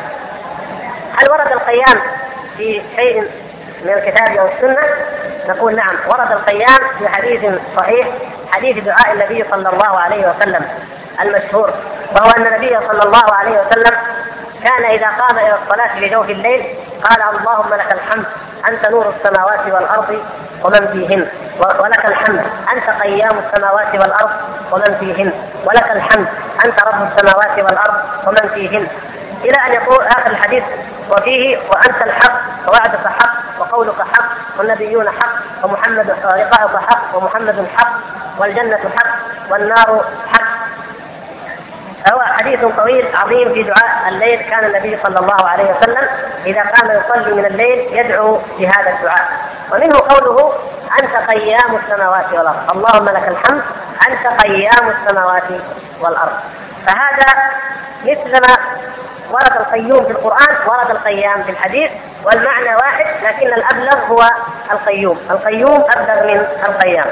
[1.13, 2.03] هل ورد القيام
[2.57, 3.31] في شيء
[3.85, 4.83] من الكتاب أو السنة؟
[5.49, 8.09] نقول نعم ورد القيام في حديث صحيح
[8.57, 10.67] حديث دعاء النبي صلى الله عليه وسلم
[11.21, 11.71] المشهور
[12.17, 13.99] وهو أن النبي صلى الله عليه وسلم
[14.65, 18.27] كان إذا قام إلى الصلاة في جوف الليل قال اللهم لك الحمد
[18.71, 20.11] أنت نور السماوات والأرض
[20.65, 21.29] ومن فيهن.
[21.83, 24.31] ولك الحمد أنت قيام السماوات والأرض
[24.73, 25.33] ومن فيهن.
[25.65, 26.29] ولك الحمد
[26.67, 28.89] أنت رب السماوات والأرض ومن فيهن.
[29.45, 30.65] إلى أن يقول آخر الحديث
[31.11, 37.93] وفيه وأنت الحق ووعدك حق وقولك حق والنبيون حق ومحمد ولقاؤك حق ومحمد حق
[38.39, 39.17] والجنة حق
[39.51, 40.05] والنار
[40.35, 40.56] حق.
[42.07, 44.43] حديث طويل عظيم في دعاء الليل.
[44.51, 46.09] كان النبي صلى الله عليه وسلم
[46.47, 49.29] إذا قام يصلي من الليل يدعو بهذا الدعاء.
[49.73, 50.53] ومنه قوله
[51.03, 52.71] أنت قيام السماوات والأرض.
[52.73, 53.63] اللهم لك الحمد
[54.11, 55.61] أنت قيام السماوات
[56.01, 56.39] والأرض.
[56.87, 57.53] فهذا
[58.05, 58.57] مثل ما
[59.31, 61.91] ورد القيوم في القرآن ورد القيام في الحديث
[62.25, 64.19] والمعنى واحد لكن الأبلغ هو
[64.73, 65.21] القيوم.
[65.31, 67.11] القيوم أبلغ من القيام.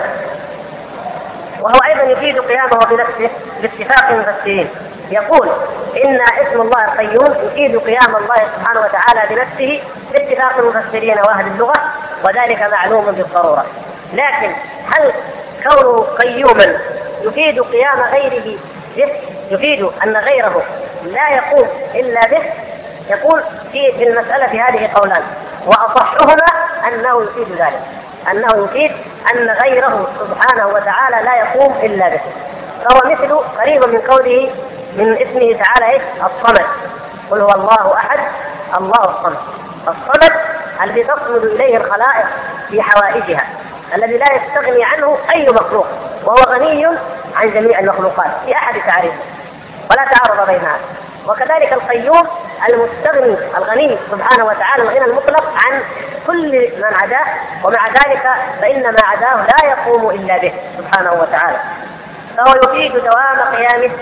[1.61, 3.31] وهو أيضا يفيد قيامه بنفسه
[3.63, 4.71] باتفاق المفسرين.
[5.11, 5.49] يقول
[6.07, 11.81] إن اسم الله القيوم يفيد قيام الله سبحانه وتعالى بنفسه باتفاق المفسرين وأهل اللغة
[12.29, 13.67] وذلك معلوم بالضرورة.
[14.13, 14.55] لكن
[14.95, 15.13] هل
[15.69, 16.81] كونه قيوما
[17.23, 18.59] يفيد قيام غيره
[18.97, 19.11] به؟
[19.51, 20.63] يفيد أن غيره
[21.05, 22.43] لا يقوم إلا به؟
[23.11, 25.25] يقول في في المسألة هذه قولان
[25.67, 27.81] وأصحهما أنه يفيد ذلك.
[28.31, 28.93] أنه يفيد
[29.35, 32.21] أن غيره سبحانه وتعالى لا يقوم إلا به.
[32.85, 34.51] فهو مثل قريب من قوله
[34.97, 36.67] من اسمه تعالى إيش؟ الصمد.
[37.31, 38.19] قل هو الله أحد
[38.81, 39.39] الله الصمد.
[39.89, 40.41] الصمد
[40.83, 42.27] الذي تصمد إليه الخلائق
[42.71, 43.49] في حوائجها
[43.95, 45.87] الذي لا يستغني عنه أي مخلوق
[46.25, 46.87] وهو غني
[47.37, 49.19] عن جميع المخلوقات في أحد تعريفه.
[49.91, 50.79] ولا تعارض بينها.
[51.29, 52.29] وكذلك القيوم
[52.73, 55.83] المستغني الغني سبحانه وتعالى الغنى المطلق عن
[56.27, 57.27] كل من عداه
[57.65, 58.23] ومع ذلك
[58.61, 61.59] فإن ما عداه لا يقوم إلا به سبحانه وتعالى.
[62.37, 63.95] فهو يفيد دوام قيامه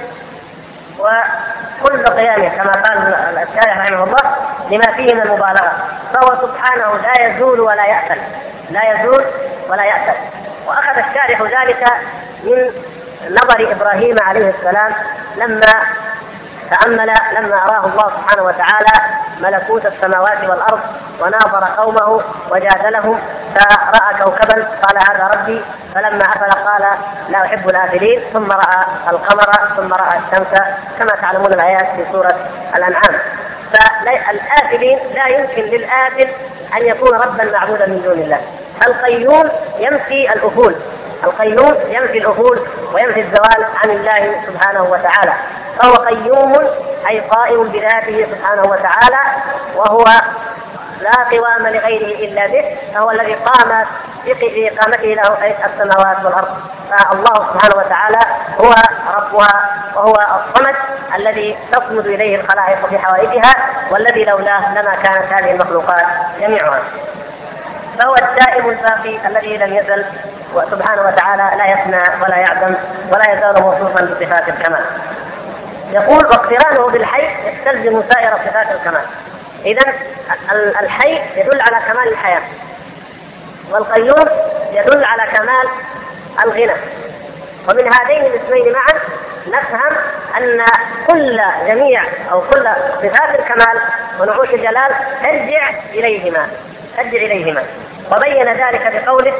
[0.98, 4.37] وكل قيامه كما قال الشارح رحمه الله
[4.70, 5.72] لما فيه من المبالغة.
[6.14, 8.20] فهو سبحانه لا يزول ولا يأتل
[8.70, 9.25] لا يزول
[9.68, 10.18] ولا يأتل
[10.66, 11.85] وأخذ الشارح ذلك
[12.44, 12.72] من
[13.31, 14.92] نظر إبراهيم عليه السلام
[15.37, 15.87] لما
[16.72, 18.94] تأمل لما أراه الله سبحانه وتعالى
[19.40, 20.80] ملكوت السماوات والأرض
[21.20, 23.20] وناظر قومه وجادلهم
[23.56, 25.64] فرأى كوكبا قال هذا ربي.
[25.94, 26.85] فلما أفل قال
[27.28, 28.80] لا أحب الآفلين ثم رأى
[29.12, 30.61] القمر ثم رأى الشمس
[31.00, 33.20] كما تعلمون الآيات في سورة الأنعام.
[33.74, 36.28] فالآفلين لا يمكن للآفل
[36.76, 38.40] أن يكون ربا معبودا من دون الله.
[38.88, 40.76] القيوم ينفي الأفول
[41.24, 45.35] القيوم ينفي الأفول وينفي الزوال عن الله سبحانه وتعالى.
[45.80, 46.52] فهو قيوم
[47.08, 49.42] أي قائم بذاته سبحانه وتعالى
[49.76, 50.04] وهو
[51.00, 53.85] لا قوام لغيره إلا به فهو الذي قام
[54.24, 56.56] بإقامته له السماوات والأرض.
[56.90, 58.18] فالله سبحانه وتعالى
[58.64, 58.72] هو
[59.16, 60.76] ربها وهو الصمد
[61.14, 63.52] الذي تصمد إليه الخلائق في حوائجها
[63.90, 66.04] والذي لولاه لما كانت هذه المخلوقات
[66.40, 66.82] جميعها
[68.00, 70.04] فهو الدائم الباقي الذي لم يزل
[70.70, 72.74] سبحانه وتعالى لا يفنى ولا يعدم
[73.12, 74.85] ولا يزال موصوفا بصفات الكمال.
[75.92, 79.07] يقول واقترانه بالحي يستلزم سائر صفات الكمال.
[79.64, 79.94] اذا
[80.81, 82.42] الحي يدل على كمال الحياة.
[83.70, 84.38] والقيوم
[84.72, 85.68] يدل على كمال
[86.44, 86.81] الغنى.
[87.68, 89.00] ومن هذين الاسمين معا
[89.46, 89.96] نفهم
[90.38, 90.64] أن
[91.11, 92.68] كل جميع أو كل
[93.02, 93.81] صفات الكمال
[94.20, 94.90] ونعوش الجلال
[95.22, 96.48] ترجع إليهما
[96.96, 97.64] ترجع إليهما.
[98.16, 99.35] وبين ذلك بقوله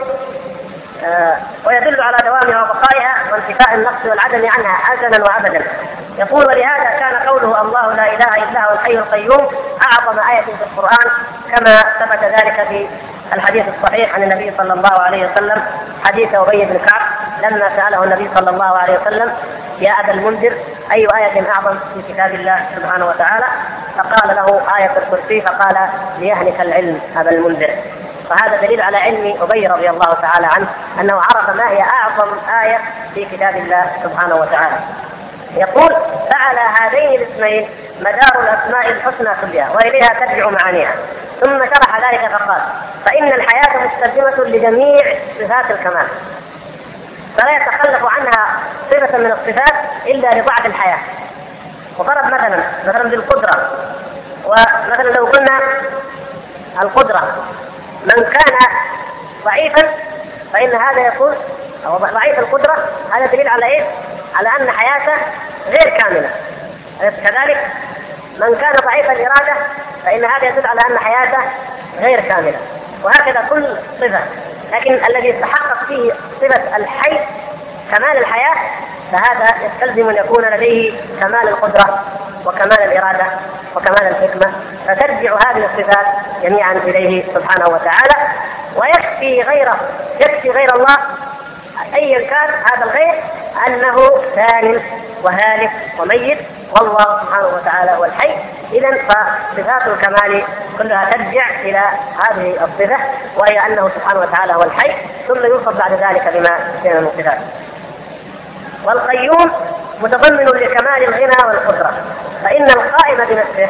[1.67, 5.65] ويدل على دوامها وبقائها وانتفاء النقص والعدم عنها أزلا وأبدا.
[6.19, 9.49] يقول ولهذا كان قوله الله لا إله إلا هو الحي القيوم
[9.93, 11.11] أعظم آية في القرآن
[11.55, 12.89] كما ثبت ذلك في
[13.35, 15.63] الحديث الصحيح عن النبي صلى الله عليه وسلم
[16.07, 17.03] حديث أبي بن كعب
[17.43, 19.33] لما سأله النبي صلى الله عليه وسلم
[19.79, 20.53] يا أبا المنذر
[20.95, 23.47] أي آية أعظم في كتاب الله سبحانه وتعالى؟
[23.97, 25.89] فقال له آية الكرسي فقال
[26.19, 27.71] ليهلك العلم أبا المنذر.
[28.33, 30.69] وهذا دليل على علم أبي رضي الله تعالى عنه
[31.01, 32.79] أنه عرف ما هي أعظم آية
[33.15, 34.79] في كتاب الله سبحانه وتعالى.
[35.57, 35.97] يقول
[36.33, 40.95] فعلى هذين الاسمين مدار الأسماء الحسنى كلها وإليها ترجع معانيها.
[41.45, 42.61] ثم شرح ذلك فقال
[43.07, 46.07] فإن الحياة مستلزمة لجميع صفات الكمال.
[47.39, 49.75] فلا يتخلف عنها صفة من الصفات
[50.07, 50.99] إلا لضعف الحياة.
[51.99, 53.71] وضرب مثلا مثلا بالقدره
[54.45, 55.61] ومثلا لو قلنا
[56.85, 57.37] القدرة.
[58.03, 58.59] من كان
[59.45, 59.95] ضعيفا
[60.53, 61.35] فإن هذا يكون
[61.87, 63.85] أو ضعيف القدرة هذا دليل على إيه؟
[64.35, 65.23] على أن حياته
[65.67, 66.31] غير كاملة.
[67.01, 67.67] كذلك؟
[68.41, 69.67] من كان ضعيف الإرادة
[70.05, 71.43] فإن هذا يدل على أن حياته
[71.99, 72.59] غير كاملة.
[73.03, 74.21] وهكذا كل صفة.
[74.73, 77.21] لكن الذي يتحقق فيه صفة الحي
[77.93, 78.57] كمال الحياة
[79.13, 82.05] فهذا يستلزم أن يكون لديه كمال القدرة
[82.47, 83.27] وكمال الإرادة
[83.77, 84.55] وكمال الحكمة.
[84.89, 86.07] فترجع هذه الصفات
[86.43, 88.33] جميعا إليه سبحانه وتعالى
[88.77, 89.75] ويكفي غيره
[90.21, 90.97] يكفي غير الله
[91.95, 93.23] ايا كان هذا الغير
[93.69, 93.97] أنه
[94.35, 94.83] ثان
[95.25, 96.39] وهالك وميت
[96.81, 98.37] والله سبحانه وتعالى هو الحي.
[98.73, 100.45] اذا فصفات الكمال
[100.79, 101.83] كلها ترجع إلى
[102.25, 102.99] هذه الصفة
[103.41, 104.97] وهي أنه سبحانه وتعالى هو الحي
[105.29, 107.39] ثم يوصف بعد ذلك بما من الصفات
[108.85, 109.53] والقيوم
[110.01, 111.93] متضمن لكمال الغنى والقدرة.
[112.45, 113.69] فإن القائم بنفسه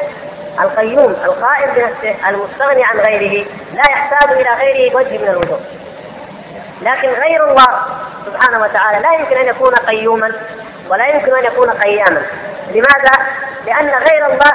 [0.65, 5.61] القيوم القائم بنفسه المستغني عن غيره لا يحتاج إلى غيره بوجه من الوجوه.
[6.83, 7.85] لكن غير الله
[8.27, 10.33] سبحانه وتعالى لا يمكن أن يكون قيوما
[10.89, 12.23] ولا يمكن أن يكون قياما.
[12.69, 13.27] لماذا؟
[13.67, 14.53] لأن غير الله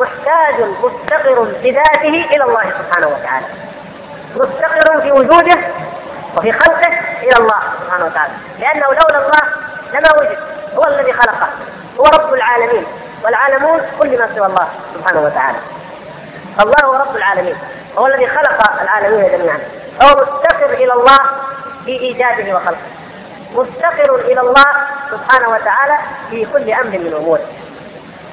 [0.00, 3.46] محتاج مفتقر بذاته إلى الله سبحانه وتعالى.
[4.36, 5.87] مفتقر في وجوده
[6.36, 8.32] وفي خلقه إلى الله سبحانه وتعالى.
[8.58, 9.42] لأنه لولا الله
[9.92, 10.38] لما وجد
[10.74, 11.48] هو الذي خلقه.
[11.98, 12.86] هو رب العالمين.
[13.24, 15.58] والعالمون كل ما سوى الله سبحانه وتعالى.
[16.60, 17.56] الله هو رب العالمين.
[17.98, 19.58] هو الذي خلق العالمين جميعا.
[20.02, 21.18] هو مفتقر إلى الله
[21.84, 22.78] في إيجاده وخلقه.
[23.54, 24.72] مفتقر إلى الله
[25.10, 25.98] سبحانه وتعالى
[26.30, 27.46] في كل أمر من أموره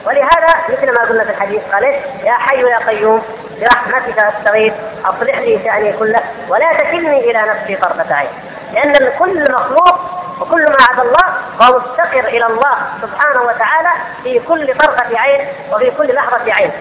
[0.06, 1.84] ولهذا مثل ما قلنا في الحديث قال
[2.24, 3.24] يا حي يا قيوم
[3.60, 4.74] برحمتك أستغيث
[5.06, 8.30] أصلح لي شأني كله ولا تكلني إلى نفسي طرفة عين.
[8.74, 10.00] لأن كل مخلوق
[10.42, 11.28] وكل ما عدا الله
[11.60, 13.90] فهو مفتقر إلى الله سبحانه وتعالى
[14.24, 16.72] في كل طرفة عين وفي كل لحظة عين.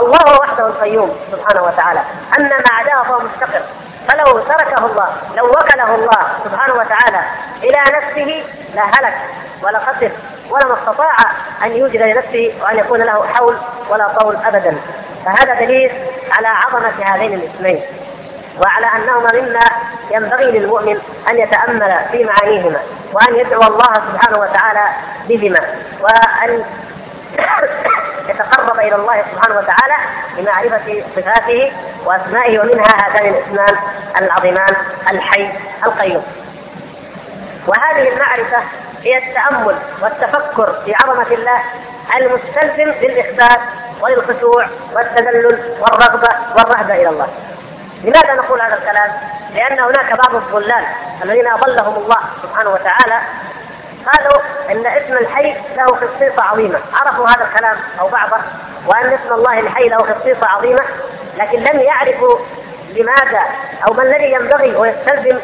[0.00, 2.00] الله وحده القيوم سبحانه وتعالى.
[2.40, 3.62] أما ما عداه فهو مفتقر
[4.08, 7.26] فلو تركه الله لو وكله الله سبحانه وتعالى
[7.62, 8.44] إلى نفسه
[8.74, 9.14] لهلك.
[9.62, 10.10] ولخسر
[10.50, 11.16] ولما استطاع
[11.64, 13.58] أن يوجد لنفسه وأن يكون له حول
[13.90, 14.76] ولا طول ابدا.
[15.24, 15.92] فهذا دليل
[16.38, 17.82] على عظمة هذين الاسمين
[18.62, 19.60] وعلى أنهما مما
[20.10, 21.00] ينبغي للمؤمن
[21.32, 22.80] أن يتأمل في معانيهما
[23.12, 24.88] وأن يدعو الله سبحانه وتعالى
[25.28, 25.60] بهما
[26.00, 26.64] وأن
[28.28, 29.96] يتقرب إلى الله سبحانه وتعالى
[30.36, 31.72] بمعرفة صفاته
[32.04, 33.80] وأسمائه ومنها هذان الاسمان
[34.22, 34.76] العظيمان
[35.12, 35.52] الحي
[35.86, 36.24] القيوم.
[37.66, 38.62] وهذه المعرفة
[39.04, 41.62] هي التأمل والتفكر في عظمة الله
[42.16, 43.60] المستلزم للاخبات
[44.00, 45.46] وللخشوع والتذلل
[45.80, 47.28] والرغبة والرهبة إلى الله.
[48.02, 49.12] لماذا نقول هذا الكلام؟
[49.54, 50.84] لأن هناك بعض الضلال
[51.22, 53.20] الذين أضلهم الله سبحانه وتعالى
[54.04, 58.36] قالوا إن اسم الحي له خصيصة عظيمة، عرفوا هذا الكلام أو بعضه
[58.86, 60.84] وأن اسم الله الحي له خصيصة عظيمة
[61.36, 62.38] لكن لم يعرفوا
[62.88, 63.42] لماذا
[63.88, 65.38] أو ما الذي ينبغي ويستلزم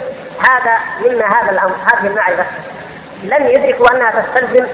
[0.51, 2.45] هذا منا هذا الأمر هذه المعرفة
[3.23, 4.67] لم يدركوا أنها تستلزم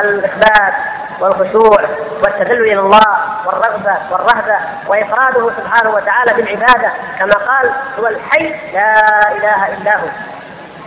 [0.00, 0.74] الإخبات
[1.20, 1.88] والخشوع
[2.24, 8.94] والتذلل إلى الله والرغبة والرهبة وإفراده سبحانه وتعالى بالعبادة كما قال هو الحي لا
[9.32, 10.08] إله إلا هو.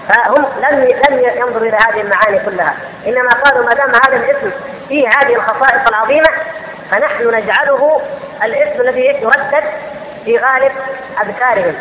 [0.10, 2.76] فهم لم لم ينظروا إلى هذه المعاني كلها.
[3.08, 4.52] إنما قالوا ما دام هذا الاسم
[4.88, 6.30] فيه هذه الخصائص العظيمة
[6.92, 8.02] فنحن نجعله
[8.44, 9.64] الاسم الذي يردد
[10.26, 10.72] في غالب
[11.24, 11.76] أذكارهم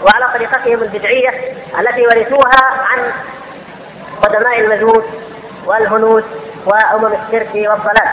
[0.00, 1.30] وعلى طريقتهم البدعية
[1.80, 3.12] التي ورثوها عن
[4.22, 5.04] قدماء المجوس
[5.66, 6.24] والهنود
[6.66, 8.08] وأمم الشرك والضلال.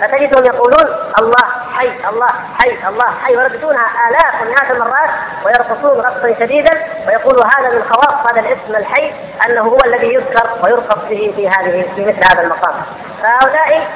[0.00, 2.28] فتجدهم يقولون الله حي الله
[2.60, 5.10] حي الله حي ويرددونها آلاف ومئات المرات
[5.44, 6.70] ويرقصون رقصا شديدا
[7.06, 9.14] ويقولوا هذا من خواص هذا الاسم الحي
[9.48, 12.74] أنه هو الذي يذكر ويرقص به في هذه في مثل هذا المقام.
[13.22, 13.88] فهؤلاء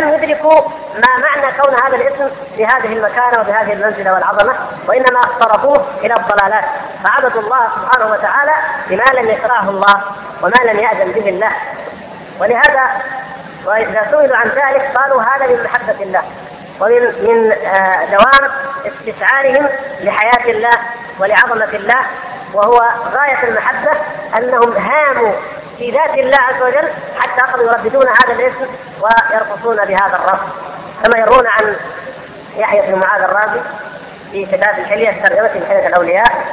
[0.00, 4.54] لم يدركوا ما معنى كون هذا الاسم في هذه المكانة وبهذه المنزلة والعظمة
[4.88, 6.64] وإنما صرفوه إلى الضلالات.
[7.04, 8.52] فعبدوا الله سبحانه وتعالى
[8.88, 10.04] بما لم يشرعه الله
[10.42, 11.52] وما لم يأذن به الله.
[12.40, 13.02] ولهذا
[13.66, 16.22] وإذا سئلوا عن ذلك قالوا هذا من محبة الله
[16.80, 18.52] ومن من آه، دوام
[18.86, 19.68] استشعارهم
[20.00, 20.70] لحياة الله
[21.20, 22.06] ولعظمة الله
[22.54, 22.78] وهو
[23.12, 23.90] غاية المحبة
[24.38, 25.32] أنهم هاموا
[25.78, 28.66] في ذات الله عز وجل حتى أخذوا يرددون هذا الاسم
[29.00, 30.48] ويرقصون بهذا الرقص.
[31.04, 31.76] كما يرون عن
[32.56, 33.60] يحيى بن معاذ الرازي
[34.32, 36.46] في كتاب الحلية ترجمة حلية الأولياء.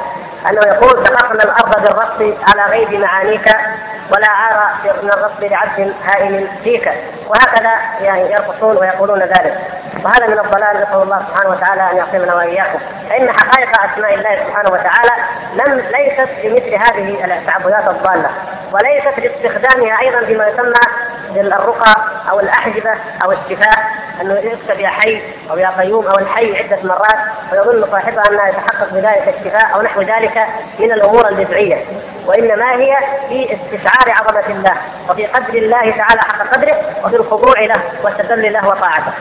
[0.50, 3.48] أنه يقول سقطنا الأرض بالرقص على غيب معانيك
[4.14, 4.70] ولا عار
[5.02, 6.88] من الرب لعبد هائم فيك.
[7.26, 9.58] وهكذا يعني يرقصون ويقولون ذلك.
[10.04, 12.78] وهذا من الضلال نسأل الله سبحانه وتعالى أن يعصمنا وإياكم.
[13.10, 15.14] فإن حقائق أسماء الله سبحانه وتعالى
[15.52, 18.30] لم ليست بمثل هذه التعبدات الضالة
[18.72, 21.94] وليست باستخدامها أيضا فيما يسمى بالرقى
[22.30, 22.90] أو الأحجبة
[23.24, 23.84] أو الشفاء
[24.20, 27.18] أنه يكتب يا حي أو يا قيوم أو الحي عدة مرات
[27.52, 30.35] ويظن صاحبها أنها يتحقق بذلك الشفاء أو نحو ذلك.
[30.78, 31.84] من الأمور البدعيه
[32.26, 32.96] وإنما هي
[33.28, 34.76] في استشعار عظمة الله
[35.10, 39.12] وفي قدر الله تعالى حق قدره وفي الخضوع له والتذلل له وطاعته.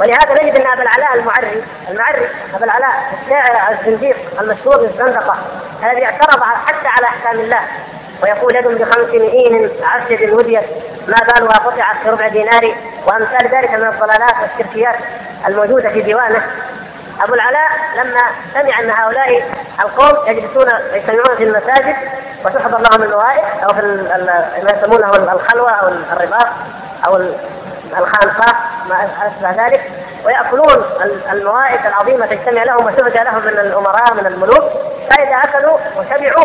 [0.00, 5.38] ولهذا نجد أن أبا العلاء المعري المعري أبا العلاء الشاعر الزنديق المشهور بالزندقة
[5.82, 7.62] الذي اعترض حتى على أحكام الله
[8.24, 10.64] ويقول يد بخمس مئين عسل وديت
[11.08, 12.74] ما بالها قطعت في ربع دينار
[13.06, 14.94] وأمثال ذلك من الضلالات والشركيات
[15.48, 16.42] الموجودة في ديوانه.
[17.24, 18.20] أبو العلاء لما
[18.54, 19.50] سمع أن هؤلاء
[19.84, 21.96] القوم يجلسون يجتمعون في المساجد
[22.44, 23.80] وتحضر لهم الموائد أو في
[24.62, 26.48] ما يسمونه الخلوة أو الرباط
[27.06, 27.16] أو
[27.98, 28.54] الخانقاه
[28.88, 29.90] ما أشبه ذلك
[30.24, 30.84] ويأكلون
[31.32, 34.72] الموائد العظيمة تجتمع لهم وتهدى لهم من الأمراء من الملوك.
[35.10, 36.44] فإذا أكلوا وشبعوا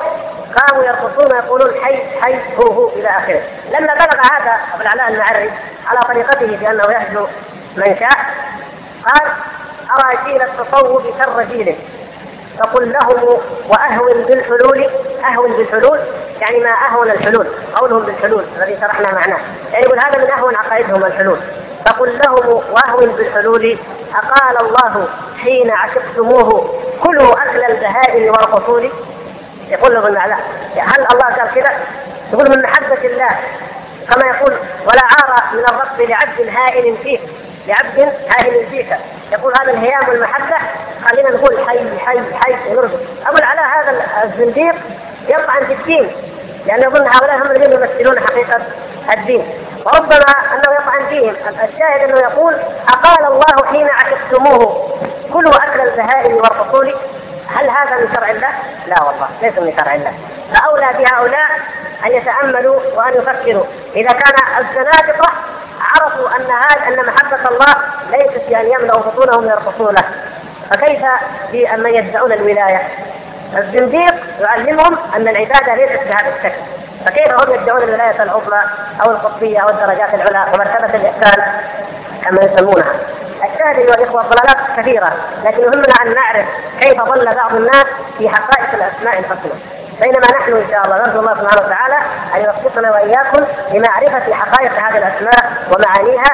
[0.56, 3.42] قاموا يرقصون ويقولون حي حي هو هو إلى آخره.
[3.70, 5.52] لما بلغ هذا أبو العلاء المعري
[5.88, 7.28] على طريقته في انه يهجو
[7.78, 8.20] من شاء
[9.06, 9.32] قال
[9.94, 11.76] ارى جيل التصوف شر جيله
[12.60, 14.90] فقل لهم وأهون بالحلول
[15.32, 16.00] أهون بالحلول
[16.42, 21.06] يعني ما أهون الحلول قولهم بالحلول الذي شرحنا معناه يعني يقول هذا من أهون عقائدهم
[21.06, 21.40] الحلول
[21.88, 23.78] فقل لهم وأهون بالحلول
[24.16, 28.92] أقال الله حين عشقتموه كلوا أكل البهائم والقصور
[29.70, 30.36] يقول له لا
[30.78, 31.78] هل الله قال كذا؟
[32.34, 33.30] يقول من محبة الله
[34.12, 37.22] كما يقول ولا عار من الرب لعبد هائل فيك
[37.68, 38.98] لعبد هائل فيك
[39.32, 40.58] يقول هذا الهيام والمحبة.
[41.08, 44.76] خلينا نقول حي حي حي ونرقص أقول على هذا الزنديق
[45.30, 46.12] يطعن في الدين.
[46.66, 48.62] لأنه يظن هؤلاء هم الذين يمثلون حقيقة
[49.18, 49.60] الدين.
[49.86, 52.54] وربما أنه يطعن فيهم الشاهد أنه يقول
[52.90, 54.94] أقال الله حين عشقتموه.
[55.34, 56.96] كلوا أكل البهائم والفصول
[57.48, 58.50] هل هذا من شرع الله؟
[58.88, 60.14] لا والله ليس من شرع الله.
[60.56, 61.50] فأولى بهؤلاء
[62.06, 63.66] أن يتأملوا وأن يفكروا.
[63.96, 65.34] إذا كان الزنادقة
[65.80, 67.74] عرفوا أن هذا أن محبة الله
[68.10, 69.96] ليست بأن يملأوا بطونهم ويرقصون
[70.72, 71.06] فكيف
[71.52, 72.88] بمن يدعون الولاية؟
[73.58, 74.16] الزنديق
[74.48, 76.62] يعلمهم أن العبادة ليست بهذا الشكل.
[77.06, 78.60] فكيف هم يدعون الولاية العظمى
[79.06, 81.44] أو القطبية أو الدرجات العلى ومرتبة الإحسان؟
[82.24, 83.00] كما يسمونها.
[83.44, 85.10] الشاهد أيها الإخوة الضلالات كثيرة
[85.44, 86.46] لكن يهمنا أن نعرف
[86.82, 87.86] كيف ضل بعض الناس
[88.18, 89.54] في حقائق الأسماء الحسنى.
[90.04, 91.98] بينما نحن إن شاء الله نرجو الله سبحانه وتعالى
[92.36, 96.32] أن يوفقنا وإياكم لمعرفة حقائق هذه الأسماء ومعانيها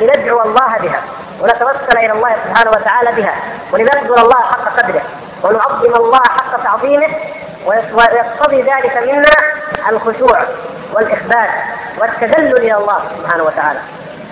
[0.00, 1.02] لندعو الله بها
[1.40, 3.34] ونتوسل إلى الله سبحانه وتعالى بها
[3.72, 5.02] ولنقدر الله حق قدره
[5.44, 7.16] ونعظم الله حق تعظيمه
[7.66, 9.52] ويقتضي ذلك منا
[9.88, 10.38] الخشوع
[10.94, 11.50] والإخبات
[11.98, 13.80] والتذلل إلى الله سبحانه وتعالى.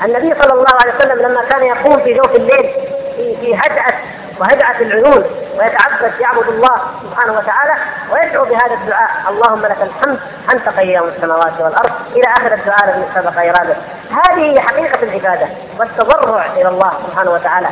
[0.05, 2.75] النبي صلى الله عليه وسلم لما كان يقوم في جوف الليل
[3.17, 3.99] في في هدأة
[4.41, 5.25] وهدأة العيون
[5.59, 7.75] ويتعبد يعبد الله سبحانه وتعالى
[8.13, 10.21] ويدعو بهذا الدعاء اللهم لك الحمد
[10.55, 13.77] أنت قيام السماوات والأرض إلى آخر الدعاء الذي سبق إرادة.
[14.11, 15.49] هذه هي حقيقة العبادة
[15.79, 17.69] والتضرع إلى الله سبحانه وتعالى.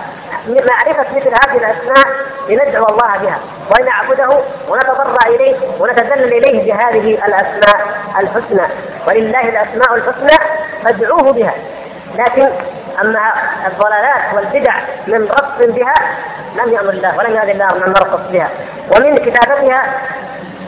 [0.47, 2.17] معرفة مثل هذه الأسماء
[2.49, 3.39] لندعو الله بها
[3.75, 7.87] ونعبده ونتضرع إليه ونتذلل إليه بهذه الأسماء
[8.21, 8.69] الحسنى.
[9.09, 10.49] ولله الأسماء الحسنى
[10.85, 11.55] فادعوه بها.
[12.15, 12.53] لكن
[13.03, 13.33] أما
[13.67, 14.75] الضلالات والبدع
[15.07, 15.95] من ربط بها
[16.55, 18.49] لم يأمر الله ولم يأذن الله ان نرقص بها.
[18.97, 19.83] ومن كتابتها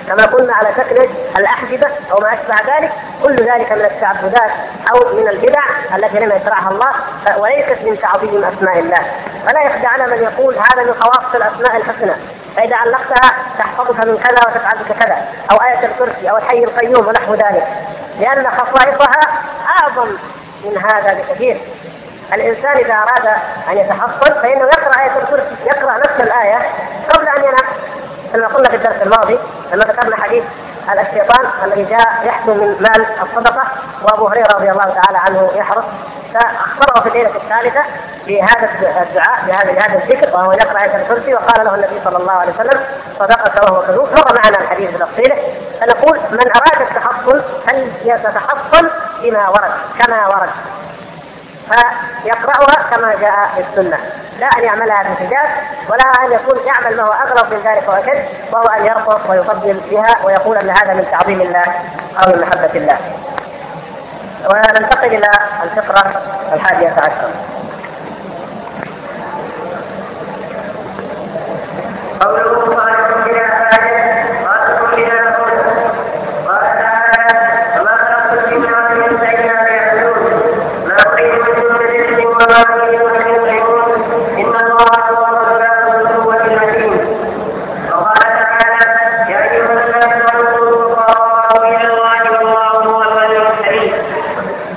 [0.06, 2.92] كما قلنا على شكل الأحجبة أو ما أشبه ذلك
[3.24, 4.50] كل ذلك من التعبدات
[4.92, 5.62] أو من البدع
[5.96, 6.92] التي لم يشرعها الله
[7.38, 9.12] وليست من تعظيم أسماء الله.
[9.48, 12.14] فلا يخدعنا من يقول هذا من خواص الأسماء الحسنى.
[12.56, 15.16] فإذا علقتها تحفظك من كذا وتفعل بك كذا
[15.52, 17.66] أو آية الكرسي أو الحي القيوم ونحو ذلك.
[18.20, 19.42] لأن خصائصها
[19.82, 20.16] أعظم
[20.64, 21.60] من هذا بكثير.
[22.36, 23.36] الإنسان إذا أراد
[23.70, 26.58] أن يتحصن فإنه يقرأ آية الكرسي يقرأ نفس الآية
[27.14, 27.80] قبل أن ينام.
[28.32, 29.38] كما قلنا في الدرس الماضي
[29.72, 30.44] لما ذكرنا حديث
[30.90, 33.62] الشيطان الذي جاء يحكم من مال الصدقة
[34.02, 35.84] وأبو هريرة رضي الله تعالى عنه يحرص.
[36.34, 37.82] فأخبره في الليلة الثالثة
[38.26, 38.70] بهذا
[39.02, 42.84] الدعاء بهذا بهذا الذكر وهو يقرأ آية الكرسي وقال له النبي صلى الله عليه وسلم
[43.18, 44.08] صدقك وهو كذوب.
[44.08, 45.36] مر معنا الحديث بتفصيله
[45.80, 48.90] فنقول من أراد التحصن فليتحصن
[49.22, 50.50] بما ورد كما ورد.
[51.70, 53.98] فيقرأها كما جاء في السنة.
[54.38, 55.48] لا أن يعملها بانحجاز
[55.88, 60.24] ولا أن يكون يعمل ما هو أغرب من ذلك وأشد وهو أن يرقص ويفضل بها
[60.24, 61.64] ويقول أن هذا من تعظيم الله
[62.24, 62.98] أو من محبة الله.
[64.40, 65.30] وننتقل إلى
[65.62, 67.30] الفقرة الحادية عشرة.
[72.20, 75.50] قوله خالق بلا حاجة خالق بلا قول
[76.46, 80.32] قال تعالى وما خلقت الجن والانس الا ليعبدون
[80.86, 83.92] ما اريد منهم من رزق وما اريد ان يطعمون
[84.38, 86.94] ان الله هو الرزاق ذو القوة المتين
[87.92, 93.92] وقال تعالى يا ايها الناس أنتم الفقراء إلى الله والله هو الغني الحميد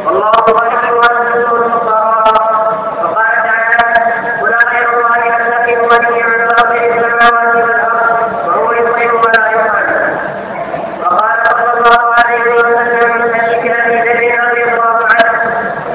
[0.05, 2.73] والله غني وأنتم الفقراء
[3.03, 3.83] وقال تعالى
[4.41, 10.17] قل غير الله اتخذ وليا من فاطر السماوات والارض وهو يطعم ولا يطعم
[11.03, 15.41] وقال صلى الله عليه وسلم من حديث ابي ذر رضي الله عنه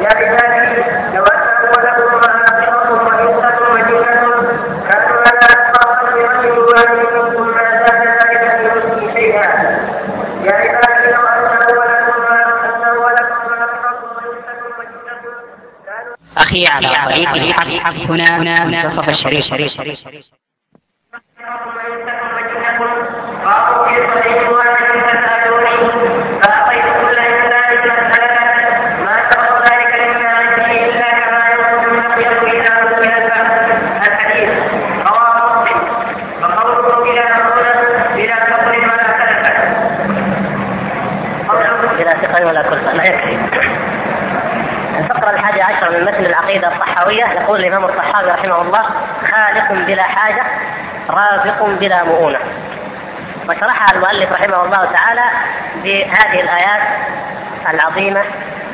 [0.00, 0.82] يا عبادي
[1.14, 4.46] لو ان اولكم واخركم وانسكم وجنكم
[4.88, 9.48] كانوا على اتقى برجل واحد منكم ما زاد ذلك في ملكي شيئا
[10.42, 15.34] يا عبادي لو ان اولكم وان اولكم واخركم وانسكم وجنكم
[15.86, 16.14] كانوا
[16.48, 17.96] أخي على طريق الحق.
[18.10, 19.44] هنا منتصف الشريف.
[23.44, 24.88] قالوا في صحيح واحد
[26.42, 27.58] فاعطيت كل الا
[42.88, 43.27] كما
[45.88, 48.84] من متن العقيدة الطحاوية يقول الإمام الطحاوي رحمه الله
[49.32, 50.42] خالق بلا حاجة
[51.10, 52.38] رازق بلا مؤونة.
[53.48, 55.24] وشرحها المؤلف رحمه الله تعالى
[55.74, 56.82] بهذه الآيات
[57.74, 58.24] العظيمة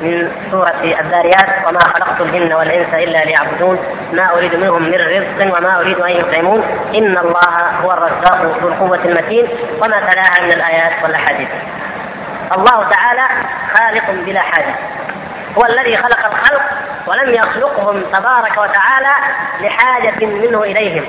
[0.00, 3.78] من سورة الذاريات وما خلقت الجن والإنس إلا ليعبدون
[4.12, 6.62] ما أريد منهم من رزق وما أريد أن يطعمون.
[6.94, 9.48] إن الله هو الرزاق ذو القوة المتين.
[9.84, 11.48] وما تلاها من الآيات والأحاديث.
[12.56, 13.26] الله تعالى
[13.74, 14.74] خالق بلا حاجة.
[15.58, 16.62] هو الذي خلق الخلق
[17.06, 19.14] ولم يخلقهم تبارك وتعالى
[19.60, 21.04] لحاجة منه إليهم.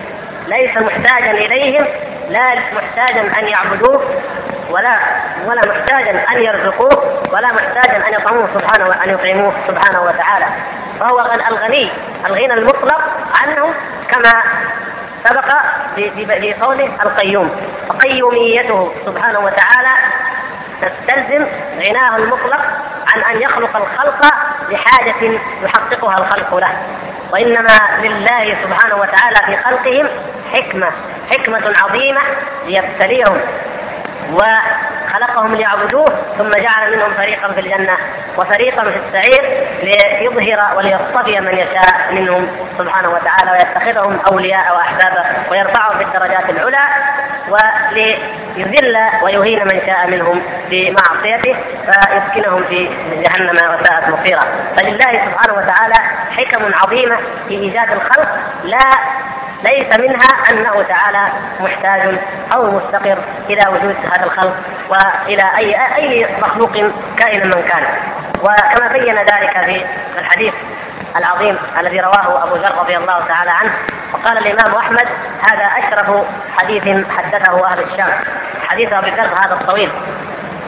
[0.48, 1.88] ليس محتاجا إليهم
[2.30, 4.22] لا محتاجا أن يعبدوه
[4.70, 5.00] ولا
[5.46, 10.46] ولا محتاجا أن يرزقوه ولا محتاجا أن يطعموه سبحانه وأن يطعموه سبحانه وتعالى.
[11.02, 11.20] فهو
[11.50, 11.92] الغني
[12.26, 13.02] الغنى المطلق
[13.42, 13.74] عنه
[14.12, 14.44] كما
[15.24, 15.50] سبق
[15.96, 17.52] في قوله القيوم.
[17.90, 19.94] فقيوميته سبحانه وتعالى
[20.82, 21.48] تستلزم
[21.88, 22.62] غناه المطلق
[23.16, 24.22] عن أن يخلق الخلق
[24.70, 26.78] لحاجه يحققها الخلق له.
[27.32, 30.10] وإنما لله سبحانه وتعالى في خلقهم
[30.54, 30.92] حكمة
[31.34, 32.22] حكمة عظيمة
[32.66, 33.42] ليبتليهم.
[34.32, 36.06] وخلقهم ليعبدوه
[36.38, 37.98] ثم جعل منهم فريقا في الجنة
[38.38, 42.48] وفريقا في السعير ليظهر وليصطفي من يشاء منهم
[42.80, 46.86] سبحانه وتعالى ويتخذهم أولياء وأحبابا ويرفعهم في الدرجات العلى
[47.50, 51.56] وليذل ويهين من شاء منهم بمعصيته
[51.86, 54.42] فيسكنهم في جهنم وساءت مصيرا.
[54.78, 55.96] فلله سبحانه وتعالى
[56.32, 57.18] حكم عظيمة
[57.48, 58.30] في إيجاد الخلق
[58.64, 58.90] لا
[59.72, 61.28] ليس منها أنه تعالى
[61.60, 62.20] محتاج
[62.56, 63.18] أو مفتقر
[63.50, 64.56] إلى وجود هذا الخلق
[64.90, 66.72] وإلى اي أي مخلوق
[67.18, 67.84] كائنا من كان.
[68.40, 69.86] وكما بين ذلك في
[70.22, 70.54] الحديث
[71.16, 73.74] العظيم الذي رواه أبو ذر رضي الله تعالى عنه
[74.14, 75.08] وقال الإمام أحمد
[75.52, 76.26] هذا أشرف
[76.62, 78.10] حديث حدثه أهل الشام.
[78.68, 79.92] حديث أبي ذر هذا الطويل.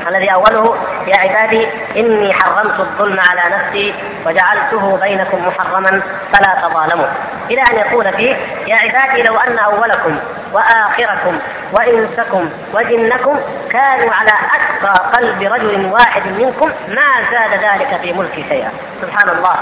[0.08, 0.78] الذي أوله
[1.08, 1.68] يا عبادي
[1.98, 3.96] إني حرمت الظلم على نفسي
[4.26, 6.02] وجعلته بينكم محرما
[6.34, 7.08] فلا تظالموا.
[7.50, 8.36] إلى أن يقول فيه
[8.68, 10.20] يا عبادي لو أن أولكم
[10.54, 11.40] وآخركم
[11.80, 13.40] وإنسكم وجنكم
[13.72, 18.72] كانوا على أتقى قلب رجل واحد منكم ما زاد ذلك في ملكي شيئا.
[19.02, 19.56] سبحان الله.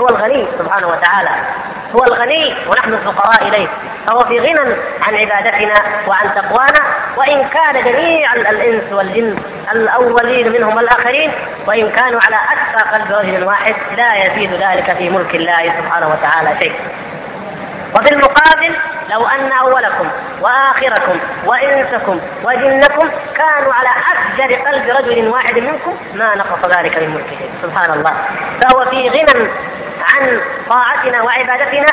[0.00, 1.30] هو الغني سبحانه وتعالى.
[1.92, 3.68] هو الغني ونحن الفقراء إليه.
[4.06, 4.76] فهو في غنى
[5.08, 5.74] عن عبادتنا
[6.08, 6.94] وعن تقوانا.
[7.16, 9.38] وإن كان جميع الإنس والجن
[9.72, 11.32] الأولين منهم والاخرين
[11.66, 16.60] وإن كانوا على أتقى قلب رجل واحد لا يزيد ذلك في ملك الله سبحانه وتعالى
[16.62, 16.74] شيء.
[17.94, 18.76] وفي المقابل
[19.08, 20.08] لو أن أولكم
[20.40, 27.38] وآخركم وإنسكم وجنكم كانوا على أفجر قلب رجل واحد منكم ما نقص ذلك من ملكه.
[27.62, 28.12] سبحان الله.
[28.62, 29.50] فهو في غنى
[30.14, 30.40] عن
[30.70, 31.86] طاعتنا وعبادتنا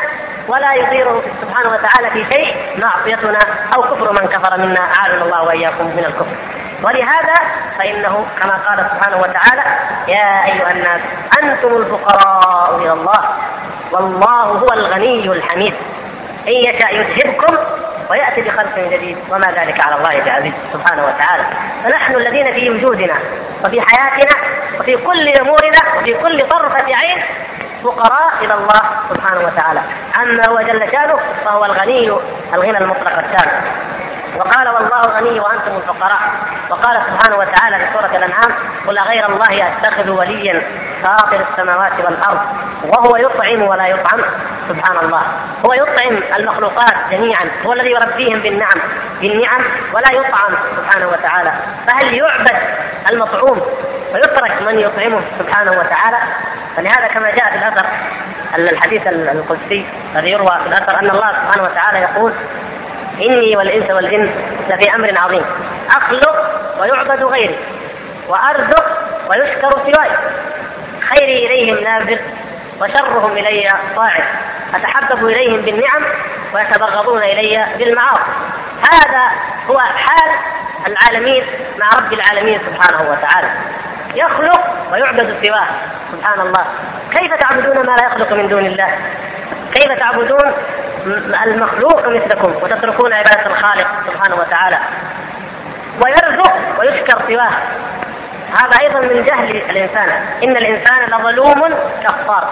[0.47, 3.39] ولا يضيره سبحانه وتعالى في شيء معصيتنا
[3.75, 4.81] أو كفر من كفر منا.
[4.81, 6.60] أعاذنا الله وإياكم من الكفر.
[6.83, 7.33] ولهذا
[7.77, 9.63] فإنه كما قال سبحانه وتعالى
[10.07, 11.01] يا أيها الناس
[11.43, 13.29] أنتم الفقراء إلى الله
[13.91, 15.73] والله هو الغني الحميد.
[16.47, 17.57] إن يشاء يذهبكم
[18.09, 21.45] ويأتي بخلق جديد وما ذلك على الله بعزيز سبحانه وتعالى.
[21.83, 23.15] فنحن الذين في وجودنا
[23.65, 24.35] وفي حياتنا
[24.79, 27.23] وفي كل أمورنا وفي كل طرفة عين
[27.83, 28.81] فقراء إلى الله
[29.13, 29.81] سبحانه وتعالى.
[30.19, 32.09] أما هو جل شأنه فهو الغني
[32.53, 33.51] الغنى المطلق التام.
[34.35, 36.21] وقال والله غني وأنتم الفقراء.
[36.69, 38.51] وقال سبحانه وتعالى في سورة الأنعام
[38.87, 40.61] قل غير الله أتخذ وليا
[41.03, 42.41] فاطر السماوات والأرض
[42.83, 44.21] وهو يطعم ولا يطعم؟
[44.69, 45.21] سبحان الله.
[45.67, 48.79] هو يطعم المخلوقات جميعا هو الذي يربيهم بالنعم
[49.21, 49.61] بالنعم
[49.93, 51.51] ولا يطعم سبحانه وتعالى.
[51.87, 52.57] فهل يعبد
[53.11, 53.61] المطعوم
[54.13, 56.17] ويترك من يطعمه سبحانه وتعالى؟
[56.75, 57.87] فلهذا كما جاء في الأثر
[58.57, 62.33] الحديث القدسي الذي يروى في الأثر أن الله سبحانه وتعالى يقول
[63.21, 64.31] اني والإنس والجن
[64.69, 65.45] لفي أمر عظيم.
[65.97, 66.35] أخلق
[66.79, 67.57] ويعبد غيري
[68.27, 68.85] وأرزق
[69.29, 70.09] ويشكر سواي.
[71.01, 72.19] خيري إليهم نافذ
[72.81, 73.63] وشرهم إلي
[73.95, 74.23] صاعد.
[74.75, 76.03] أتحبب إليهم بالنعم
[76.53, 78.31] ويتبغضون إلي بالمعاصي.
[78.93, 79.25] هذا
[79.71, 80.31] هو حال
[80.87, 81.43] العالمين
[81.79, 83.49] مع رب العالمين سبحانه وتعالى.
[84.15, 85.67] يخلق ويعبد سواه.
[86.11, 86.65] سبحان الله.
[87.15, 88.97] كيف تعبدون ما لا يخلق من دون الله؟
[89.73, 90.53] كيف تعبدون
[91.45, 94.77] المخلوق مثلكم وتتركون عبادة الخالق سبحانه وتعالى.
[96.05, 97.51] ويرزق ويشكر سواه.
[98.61, 100.09] هذا أيضا من جهل الإنسان.
[100.43, 101.73] إن الإنسان لظلوم
[102.03, 102.47] كفار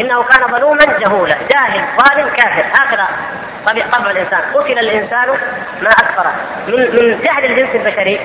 [0.00, 2.66] إنه كان ظلوما جهولا جاهل ظالم كافر.
[2.80, 3.08] هكذا
[3.92, 4.40] طبع الإنسان.
[4.54, 5.28] قتل الإنسان
[5.80, 6.32] ما أكفره
[6.66, 8.20] من من جهل الجنس البشري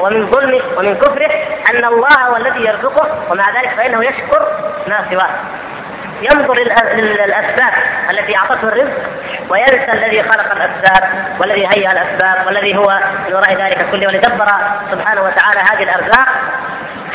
[0.00, 1.30] ومن ظلمه ومن كفره
[1.72, 4.48] أن الله هو الذي يرزقه ومع ذلك فإنه يشكر
[4.88, 5.30] ما سواه.
[6.24, 6.54] ينظر
[6.94, 7.72] للأسباب
[8.10, 9.02] التي أعطته الرزق
[9.48, 14.46] وينسى الذي خلق الأسباب والذي هيأ الأسباب والذي هو من وراء ذلك كله ولدبر
[14.90, 16.28] سبحانه وتعالى هذه الأرزاق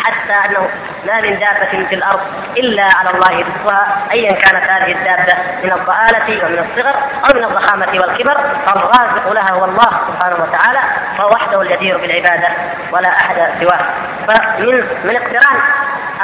[0.04, 0.70] حتى أنه
[1.06, 2.22] ما من دابة في الأرض
[2.58, 5.34] إلا على الله رزقها ايا كانت هذه الدابة
[5.64, 8.38] من الضآلة ومن الصغر أو من الضخامة والكبر
[8.68, 10.80] فالرازق لها هو الله سبحانه وتعالى
[11.18, 12.50] فهو وحده الجدير بالعبادة
[12.92, 13.86] ولا أحد سواه.
[14.28, 15.60] فمن من اقتران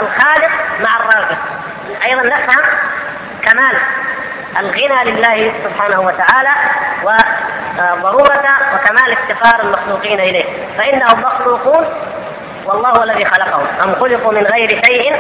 [0.02, 0.52] الخالق
[0.88, 1.38] مع الرازق.
[2.08, 2.64] أيضا نفهم
[3.42, 3.78] كمال
[4.60, 6.54] الغنى لله سبحانه وتعالى
[8.04, 10.46] وضرورة وكمال افتقار المخلوقين إليه.
[10.78, 11.86] فإنهم مخلوقون
[12.66, 13.68] والله الذي خلقهم.
[13.86, 15.16] أم خلقوا من غير شيء؟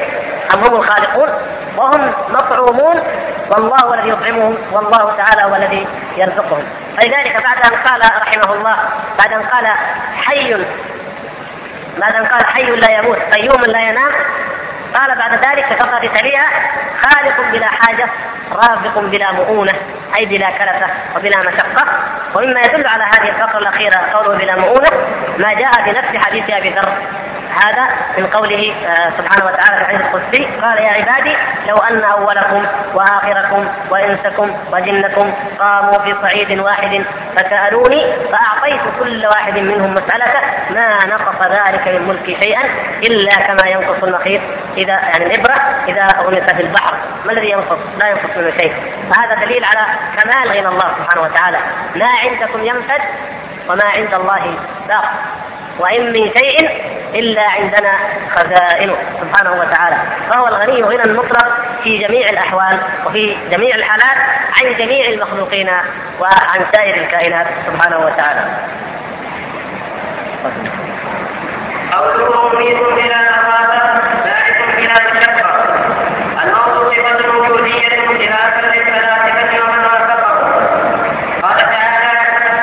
[0.55, 1.30] أم هم الخالقون؟
[1.78, 3.03] وهم مطعومون.
[3.51, 4.57] والله الذي يطعمهم.
[4.72, 5.88] والله تعالى هو الذي
[6.18, 6.63] يرزقهم.
[6.97, 8.76] فلذلك بعد أن قال رحمه الله
[9.20, 9.68] بعد أن قال
[10.24, 10.66] حي
[11.97, 14.11] بعد أن قال حي لا يموت قيوم لا ينام
[14.96, 16.46] قال بعد ذلك في الفقرة تليها
[17.04, 18.10] خالق بلا حاجة
[18.52, 19.74] رافق بلا مؤونة
[20.20, 21.88] أي بلا كلفة وبلا مشقة.
[22.38, 24.89] ومما يدل على هذه الفقرة الأخيرة قوله بلا مؤونة
[25.38, 26.93] ما جاء في نفس حديث أبي ذر.
[27.66, 27.88] هذا
[28.18, 31.36] من قوله آه، سبحانه وتعالى في الحديث القدسي قال يا عبادي
[31.68, 32.66] لو أن أولكم
[32.96, 37.06] وآخركم وإنسكم وجنكم قاموا في صعيد واحد
[37.38, 42.64] فسألوني فأعطيت كل واحد منهم مسالته ما نقص ذلك من ملكي شيئا
[43.10, 44.41] إلا كما ينقص المخيط.
[44.86, 45.58] إذا يعني الابره
[45.88, 48.74] إذا غمس في البحر ما الذي ينقص؟ لا ينقص منه شيء.
[49.12, 49.86] فهذا دليل على
[50.18, 51.58] كمال غنى الله سبحانه وتعالى.
[51.96, 53.02] ما عندكم ينفد
[53.70, 55.06] وما عند الله باق.
[55.80, 56.58] وإن من شيء
[57.14, 57.94] إلا عندنا
[58.36, 59.98] خزائنه سبحانه وتعالى.
[60.32, 61.48] فهو الغني غنى مطلق
[61.84, 64.18] في جميع الأحوال وفي جميع الحالات
[64.64, 65.70] عن جميع المخلوقين
[66.20, 68.46] وعن سائر الكائنات سبحانه وتعالى.
[71.94, 75.64] قوله مميت بلا مخافة ذلك بلا مشقة
[76.44, 80.38] الموت صفة وجودية خلافا للفلاسفة ومن وافقهم
[81.42, 82.12] قال تعالى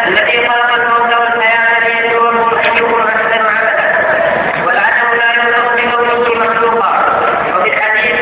[0.08, 3.86] الذي خلق الموت والحياة ليبلوكم أيكم أحسن عملا
[4.66, 6.92] والعدم لا يوصف بكونه مخلوقا
[7.56, 8.16] وفي الحديث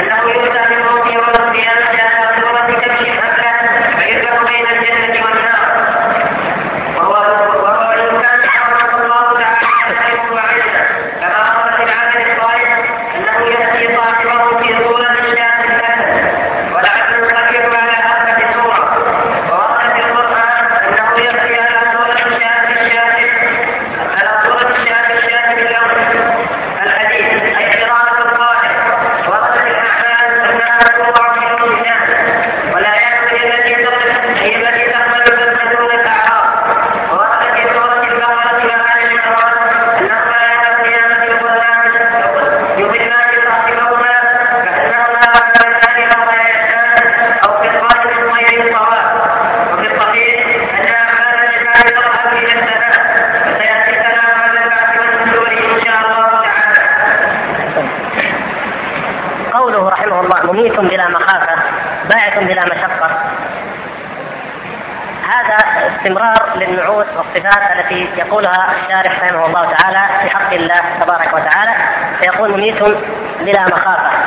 [0.00, 5.66] أنه يؤتى بالموت يوم القيامة على صورة كبش أكله فيذبح بين الجنة والنار
[6.96, 7.12] وهو
[7.64, 10.82] وهو إن كان حرمه الله تعالى خير وعزة
[11.20, 12.72] كما أمر في العمل الصالح
[13.16, 16.10] أنه يأتي صاحبه في صورة الشاة الأسد
[16.72, 18.82] والعبد الخبير على أربع صورة
[19.50, 23.16] وورد في القرآن أنه يأتي على صورة الشاة الشاة
[24.18, 25.90] على صورة الشاة الشاة باللون
[26.82, 28.72] الحديث أي قراءة الظاهر
[29.28, 32.02] ورد في الأعمال أنها توضع في الميزان
[32.74, 36.48] والآيات هي التي تصف هي التي تقبل تدخل الأعراض
[37.12, 39.56] ورد في سورة البقرة وآل عمران
[39.98, 41.92] أنه لا يوم القيامة القرآن
[42.78, 44.14] يضلان صاحبهما
[44.64, 46.96] كأنهما عبدان أو غيران
[47.48, 49.06] أو في القائل من غير الصواب
[49.72, 50.34] وفي الصحيح
[50.74, 52.90] أن أعمال العباد تذهب إلى السماء
[53.44, 56.82] فسيأتي الكلام على البعث والنشور إن شاء الله تعالى.
[59.52, 61.56] قوله رحمه الله مميت بلا مخافة
[62.14, 63.10] باعث بلا مشقة
[65.22, 66.42] هذا استمرار
[67.32, 71.74] والصفات التي يقولها الشارح رحمه الله تعالى في حق الله تبارك وتعالى
[72.22, 72.82] فيقول مميت
[73.40, 74.18] بلا مخافة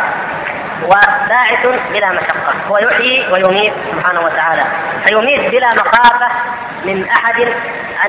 [0.84, 4.64] وباعث بلا مشقة هو يحيي ويميت سبحانه وتعالى
[5.08, 6.28] فيميت بلا مخافة
[6.86, 7.42] من أحد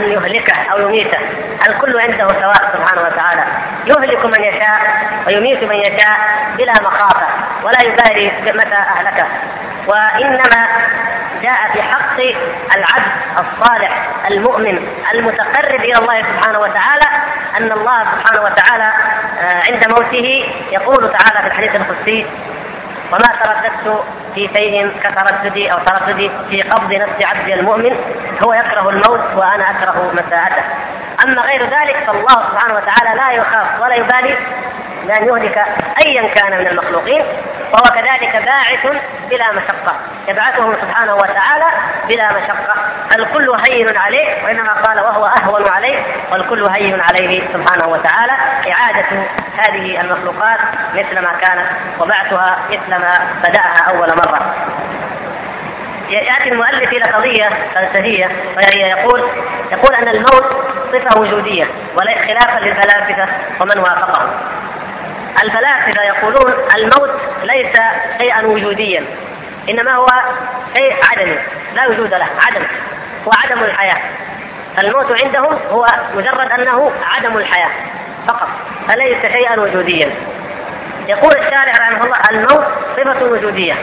[0.00, 1.20] أن يهلكه أو يميته
[1.68, 3.44] الكل عنده سواء سبحانه وتعالى
[3.86, 4.80] يهلك من يشاء
[5.26, 6.18] ويميت من يشاء
[6.58, 7.26] بلا مخافة
[7.62, 9.26] ولا يبالي متى أهلكه
[9.88, 10.68] وإنما
[11.72, 12.20] في حق
[12.76, 17.08] العبد الصالح المؤمن المتقرب إلى الله سبحانه وتعالى
[17.56, 18.92] أن الله سبحانه وتعالى
[19.40, 22.26] آه، عند موته يقول تعالى في الحديث القدسي
[23.12, 27.96] وما ترددت في شيء كترددي أو ترددي في قبض نفس عبدي المؤمن
[28.46, 30.62] هو يكره الموت وأنا أكره مساءته.
[31.26, 34.38] أما غير ذلك فالله سبحانه وتعالى لا يخاف ولا يبالي
[35.06, 35.58] بأن يهلك
[36.06, 37.24] أيا كان من المخلوقين
[37.72, 39.96] فهو كذلك باعث بلا مشقة.
[40.28, 41.66] يبعثهم سبحانه وتعالى
[42.10, 42.74] بلا مشقة.
[43.18, 46.02] الكل هين عليه وإنما قال وهو أهون عليه
[46.32, 48.32] والكل هين عليه سبحانه وتعالى.
[48.70, 49.06] إعادة
[49.56, 50.60] هذه المخلوقات
[50.94, 51.68] مثل ما كانت
[52.00, 53.12] وبعثها مثل ما
[53.48, 54.54] بدأها أول مرة.
[56.08, 59.30] يأتي المؤلف إلى قضية فلسفية وهي يقول
[59.72, 61.64] يقول أن الموت صفه وجودية
[62.00, 63.28] ولا خلافا للفلاسفه
[63.60, 64.30] ومن وافقهم.
[65.44, 67.72] الفلاسفة يقولون الموت ليس
[68.20, 69.04] شيئا وجوديا
[69.70, 70.06] إنما هو
[70.76, 71.38] شيء عدمي
[71.74, 72.66] لا وجود له عدم
[73.24, 74.02] هو عدم الحياة.
[74.84, 77.70] الموت عندهم هو مجرد أنه عدم الحياة
[78.28, 78.48] فقط
[78.88, 80.12] فليس شيئا وجوديا.
[81.08, 82.66] يقول الشارع رحمه الله الموت
[82.96, 83.74] صفة وجودية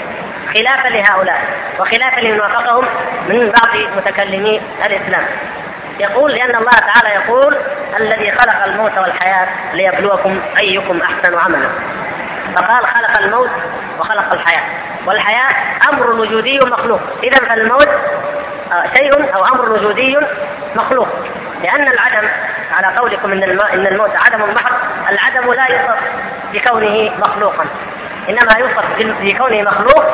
[0.56, 1.42] خلافا لهؤلاء
[1.80, 2.86] وخلافا لمن وافقهم
[3.28, 5.26] من بعض متكلمي الإسلام.
[6.00, 7.58] يقول لأن الله تعالى يقول
[8.00, 11.70] الذي خلق الموت والحياة ليبلوكم أيكم أحسن عملا.
[12.56, 13.50] فقال خلق الموت
[14.00, 14.70] وخلق الحياة.
[15.08, 15.50] والحياة
[15.94, 17.88] أمر وجودي مخلوق إذا فالموت
[18.72, 20.18] آه، شيء أو أمر وجودي
[20.76, 21.08] مخلوق.
[21.64, 22.28] لأن العدم
[22.72, 24.76] على قولكم إن إن الموت عدم محض
[25.10, 26.00] العدم لا يوصف
[26.54, 27.66] بكونه مخلوقا.
[28.30, 28.86] إنما يوصف
[29.22, 30.06] بكونه مخلوق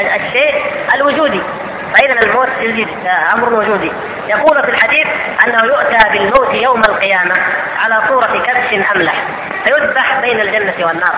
[0.00, 0.64] الشيء
[0.94, 1.42] الوجودي.
[1.94, 2.48] فإذا الموت
[3.06, 3.92] آه، أمر وجودي.
[4.28, 5.06] يقول في الحديث
[5.46, 7.34] أنه يؤتى بالموت يوم القيامة
[7.78, 9.14] على صورة كبش أملح
[9.64, 11.16] فيذبح بين الجنة والنار.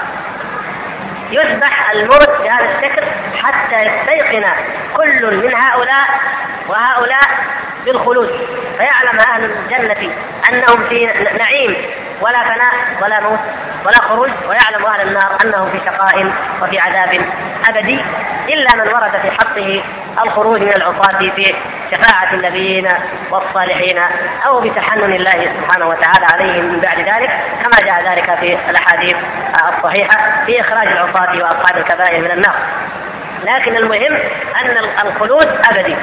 [1.32, 3.02] يذبح الموت بهذا الشكل
[3.42, 4.44] حتى يستيقن
[4.96, 6.06] كل من هؤلاء
[6.68, 7.20] وهؤلاء
[7.84, 8.28] بالخلود.
[8.78, 10.14] فيعلم أهل الجنة
[10.52, 11.06] أنهم في
[11.38, 11.76] نعيم
[12.20, 13.38] ولا فناء ولا موت
[13.84, 14.30] ولا خروج.
[14.48, 17.10] ويعلم أهل النار أنهم في شقاء وفي عذاب
[17.70, 18.04] أبدي.
[18.48, 19.82] إلا من ورد في حقه
[20.26, 21.54] الخروج من العصاة في
[21.94, 22.86] شفاعة النبيين
[23.30, 23.98] والصالحين
[24.46, 27.30] أو بتحنن الله سبحانه وتعالى عليهم من بعد ذلك
[27.62, 29.16] كما جاء ذلك في الأحاديث
[29.68, 32.56] الصحيحة في إخراج العصاة وأصحاب الكبائر من النار.
[33.44, 34.14] لكن المهم
[34.56, 35.96] أن الخلود أبدي.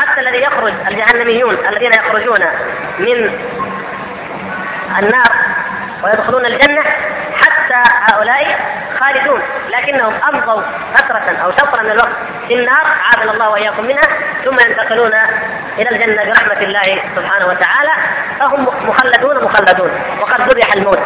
[0.00, 2.46] حتى الذي يخرج الجهنميون الذين يخرجون
[2.98, 3.30] من
[4.98, 5.32] النار
[6.04, 6.82] ويدخلون الجنة
[7.42, 7.82] حتى
[8.12, 8.58] هؤلاء
[9.00, 9.42] خالدون.
[9.68, 10.62] لكنهم أمضوا
[10.94, 12.16] فترة أو شطرا من الوقت
[12.48, 14.08] في النار عافنا الله وإياكم منها
[14.44, 15.12] ثم ينتقلون
[15.78, 17.92] إلى الجنة برحمة الله سبحانه وتعالى
[18.40, 19.90] فهم مخلدون مخلدون
[20.20, 21.00] وقد ذبح الموت.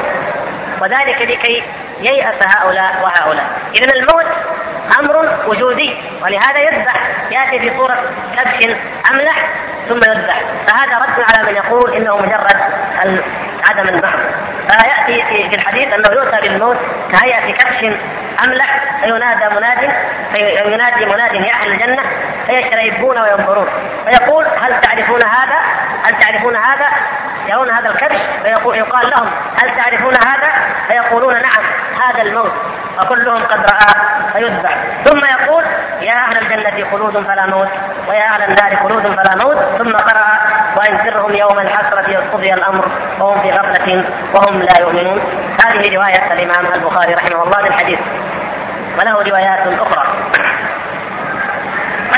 [0.80, 1.64] وذلك لكي
[2.00, 3.44] ييأس هؤلاء وهؤلاء
[3.76, 4.26] إذا الموت
[5.00, 7.98] أمر وجودي ولهذا يذبح يأتي في صورة
[8.36, 8.76] كبش
[9.12, 9.48] أملح
[9.88, 12.60] ثم يذبح فهذا رد على من يقول إنه مجرد
[13.70, 14.18] عدم المحض
[14.70, 16.76] فيأتي في الحديث أنه يؤتى بالموت
[17.12, 17.98] كهيئة كبش
[18.46, 19.78] أملح فينادى مناد
[20.32, 22.02] فينادي مناد يا أهل الجنة
[22.46, 23.68] فيشربون وينظرون
[24.04, 25.58] فيقول هل تعرفون هذا؟
[26.06, 26.86] هل تعرفون هذا؟
[27.48, 29.30] يرون هذا الكبش فيقول يقال لهم
[29.62, 30.52] هل تعرفون هذا؟
[30.88, 32.52] فيقولون نعم هذا الموت
[33.02, 34.76] فكلهم قد رآه فيذبح.
[35.04, 35.64] ثم يقول
[36.00, 37.68] يا أهل الجنة خلود فلا موت
[38.08, 40.38] ويا أهل النار خلود فلا موت ثم قرأ
[40.76, 42.88] وانذرهم يوم الحسرة إذ قضي الأمر
[43.20, 45.20] وهم في غفلة وهم لا يؤمنون.
[45.66, 48.00] هذه رواية الإمام البخاري رحمه الله للحديث
[48.98, 50.04] وله روايات أخرى.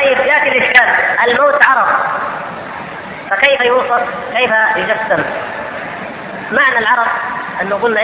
[0.01, 0.89] طيب يأتي الإشكال.
[1.29, 1.89] الموت عرض.
[3.31, 4.03] فكيف يوصف؟
[4.37, 5.25] كيف يجسم؟
[6.53, 7.07] معنى العرض
[7.61, 8.01] انه قلنا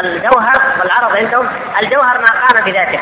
[0.00, 1.48] الجوهر والعرض عندهم
[1.82, 3.00] الجوهر ما قام بذاته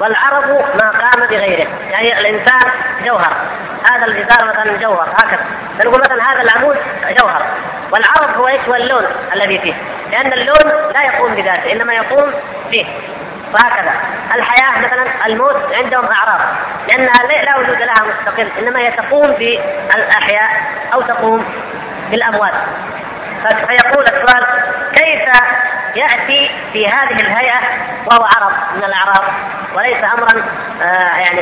[0.00, 0.50] والعرض
[0.82, 2.72] ما قام بغيره يعني الإنسان
[3.04, 3.36] جوهر.
[3.90, 5.44] هذا الجدار مثلا جوهر هكذا.
[5.78, 6.76] فنقول مثلا هذا العمود
[7.20, 7.42] جوهر.
[7.92, 9.74] والعرض هو إيش؟ هو اللون الذي فيه.
[10.12, 12.32] لأن اللون لا يقوم بذاته إنما يقوم
[12.70, 12.86] فيه
[13.54, 13.92] وهكذا.
[14.34, 16.40] الحياة مثلا الموت عندهم أعراض
[16.90, 20.50] لأنها لا وجود لها مستقل إنما هي تقوم بالأحياء
[20.94, 21.44] أو تقوم
[22.10, 22.54] بالأموات.
[23.50, 24.46] فيقول السؤال
[24.94, 25.28] كيف
[25.96, 27.60] يأتي في هذه الهيئة
[28.06, 29.24] وهو عرض من الأعراض
[29.74, 30.44] وليس أمرا
[30.82, 31.40] آه يعني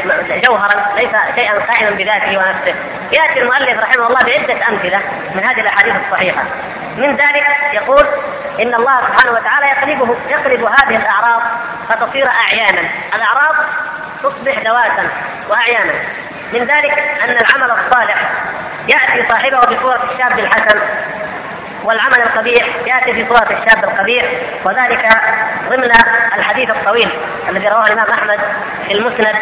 [0.48, 2.74] جوهرا ليس شيئا قائما بذاته ونفسه.
[3.18, 5.00] يأتي المؤلف رحمه الله بعدة أمثلة
[5.34, 6.42] من هذه الأحاديث الصحيحة.
[6.96, 8.06] من ذلك يقول
[8.60, 11.42] إن الله سبحانه وتعالى يقلبه يقلب هذه الأعراض
[11.88, 12.88] فتصير أعيانا.
[13.14, 13.54] الأعراض
[14.22, 15.08] تصبح ذواتا
[15.48, 15.94] وأعيانا.
[16.52, 18.30] من ذلك أن العمل الصالح
[18.94, 20.80] يأتي صاحبه بصورة الشاب الحسن
[21.84, 24.24] والعمل القبيح يأتي في صورة الشاب القبيح
[24.66, 25.08] وذلك
[25.68, 25.90] ضمن
[26.38, 27.10] الحديث الطويل
[27.48, 28.38] الذي رواه الإمام أحمد
[28.86, 29.34] في المسند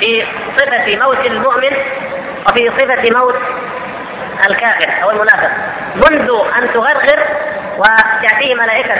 [0.00, 1.76] في صفة موت المؤمن
[2.48, 3.36] وفي صفة موت
[4.50, 5.50] الكافر أو المنافق.
[5.94, 7.26] منذ أن تغرغر
[7.78, 8.94] وتأتيه ملائكة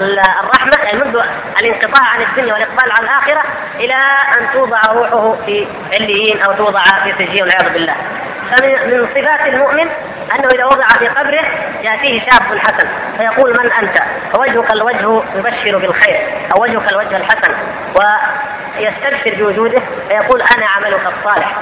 [0.00, 1.16] الرحمة يعني منذ
[1.62, 3.42] الانقطاع عن الدنيا والإقبال على الآخرة
[3.74, 3.94] إلى
[4.38, 5.66] أن توضع روحه في
[6.00, 7.94] عليين أو توضع في سجين والعياذ بالله.
[8.48, 9.88] فمن صفات المؤمن
[10.34, 11.44] أنه إذا وضع في قبره
[11.82, 13.98] يأتيه شاب حسن فيقول من أنت؟
[14.34, 16.20] فوجهك الوجه يبشر بالخير
[16.56, 17.54] أو وجهك الوجه الحسن
[18.00, 21.56] ويستبشر بوجوده فيقول أنا عملك الصالح.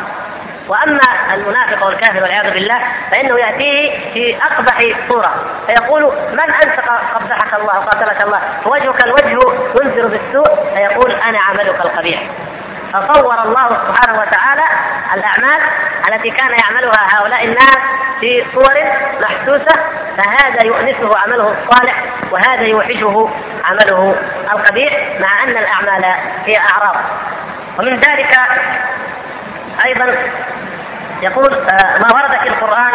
[0.68, 2.78] وأما المنافق والكافر والعياذ بالله
[3.12, 5.34] فإنه يأتيه في أقبح صورة
[5.68, 6.02] فيقول
[6.32, 6.80] من انت
[7.14, 9.38] قبحك الله وقاتلك الله؟ فوجهك الوجه
[9.82, 10.74] ينذر بالسوء.
[10.74, 12.22] فيقول أنا عملك القبيح.
[12.92, 14.64] فصور الله سبحانه وتعالى
[15.14, 15.60] الأعمال
[16.12, 17.78] التي كان يعملها هؤلاء الناس
[18.20, 18.74] في صور
[19.24, 19.82] محسوسة
[20.18, 23.30] فهذا يؤنسه عمله الصالح وهذا يوحشه
[23.64, 24.14] عمله
[24.52, 26.04] القبيح مع أن الأعمال
[26.46, 26.96] هي أعراض.
[27.78, 28.30] ومن ذلك
[29.86, 30.14] أيضا
[31.22, 32.92] يقول آه، ما ورد في القرآن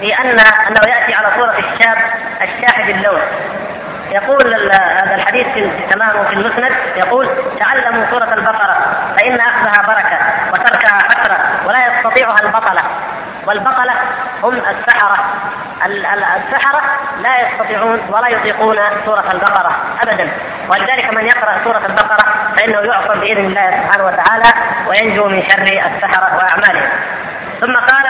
[0.00, 0.36] في ان
[0.68, 1.96] أنه يأتي على صورة الشاب
[2.42, 3.20] الشاحب اللون.
[4.10, 4.54] يقول
[5.04, 7.28] هذا الحديث في تمامه في المسند يقول
[7.60, 8.76] تعلموا سورة البقرة
[9.18, 10.18] فإن أخذها بركة
[10.52, 12.90] وتركها حسرة ولا يستطيعها البطلة.
[13.46, 13.92] والبقلة
[14.42, 15.24] هم السحرة.
[15.86, 16.80] السحرة
[17.20, 20.30] لا يستطيعون ولا يطيقون سورة البقرة أبدا.
[20.70, 24.50] ولذلك من يقرأ سورة البقرة فإنه يعصم بإذن الله سبحانه وتعالى
[24.88, 26.90] وينجو من شر السحرة وأعمالهم
[27.60, 28.06] ثم قال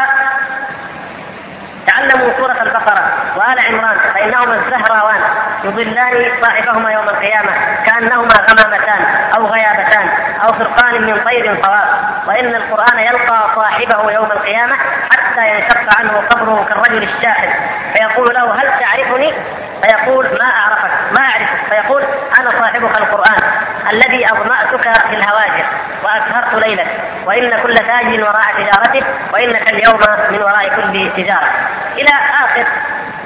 [2.00, 3.02] تعلموا سورة البقرة
[3.36, 5.20] وآل عمران فإنهما الزهراوان
[5.64, 7.52] يضلان صاحبهما يوم القيامة
[7.86, 9.04] كأنهما غمامتان
[9.38, 10.08] أو غيابتان
[10.40, 11.88] أو فرقان من طير صواب.
[12.26, 14.76] وإن القرآن يلقى صاحبه يوم القيامة
[15.12, 17.50] حتى ينشق عنه قبره كالرجل الشاحب
[17.94, 19.34] فيقول له هل تعرفني؟
[19.82, 21.68] فيقول ما أعرفك ما أعرفك.
[21.70, 22.02] فيقول
[22.40, 23.52] أنا صاحبك القرآن
[23.92, 25.66] الذي أظمأتك في الهواجر.
[26.10, 26.86] وأسهرت ليلك.
[27.26, 30.00] وإن كل تاج وراء تجارته وإنك اليوم
[30.30, 31.50] من وراء كل تجارة.
[31.92, 32.66] إلى آخر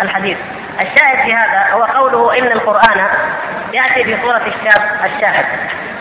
[0.05, 0.39] الحديث.
[0.85, 3.09] الشاهد في هذا هو قوله إن القرآن
[3.73, 5.47] يأتي في صورة الشاب الشاهد.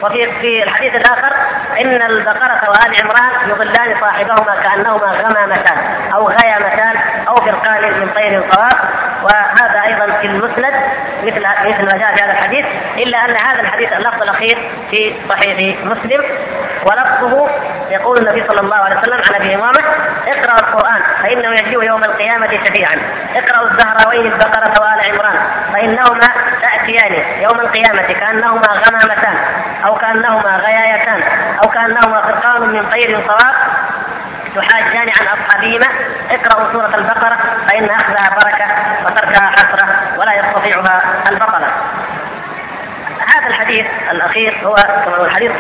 [0.02, 1.36] وفي في الحديث الآخر
[1.82, 5.78] إن البقرة وآل عمران يضلان صاحبهما كأنهما غمامتان
[6.14, 6.96] أو غيامتان
[7.34, 8.90] أو فرقان من طير صواب
[9.24, 10.74] وهذا أيضا في المسند
[11.24, 12.66] مثل مثل ما جاء في هذا الحديث
[12.98, 16.22] إلا أن هذا الحديث اللفظ الأخير في صحيح مسلم
[16.92, 17.50] ولفظه
[17.90, 19.84] يقول النبي صلى الله عليه وسلم عن أبي إمامة
[20.36, 22.96] اقرأ القرآن فإنه يجيء يوم القيامة شفيعا.
[23.36, 25.38] اقرأوا الزهراوين البقرة وآل عمران
[25.74, 26.28] فإنهما
[26.62, 29.38] تأتيان يوم القيامة كأنهما غمامتان
[29.88, 31.24] أو كأنهما غيايتان
[31.64, 33.56] أو كأنهما فرقان من طير صواب
[34.56, 35.88] تحاجان عن اصحابهما
[36.32, 37.38] اقرأوا سورة البقرة
[37.68, 38.66] فإن أخذها بركة
[39.04, 40.98] وتركها حسرة ولا يستطيعها
[41.32, 41.68] البطلة.
[43.36, 44.76] هذا الحديث الأخير هو
[45.26, 45.52] الحديث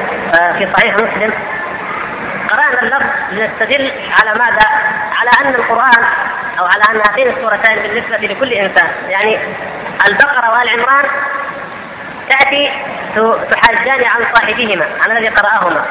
[0.41, 1.33] آه، في صحيح مسلم.
[2.51, 4.67] قرأنا اللفظ لنستدل على ماذا؟
[5.19, 6.03] على أن القرآن
[6.59, 8.89] أو على أن هاتين السورتين بالنسبة لكل إنسان.
[9.09, 9.39] يعني
[10.09, 11.05] البقرة وآل عمران
[12.29, 12.71] تأتي
[13.51, 15.85] تحاجان عن صاحبهما عن الذي قرأهما.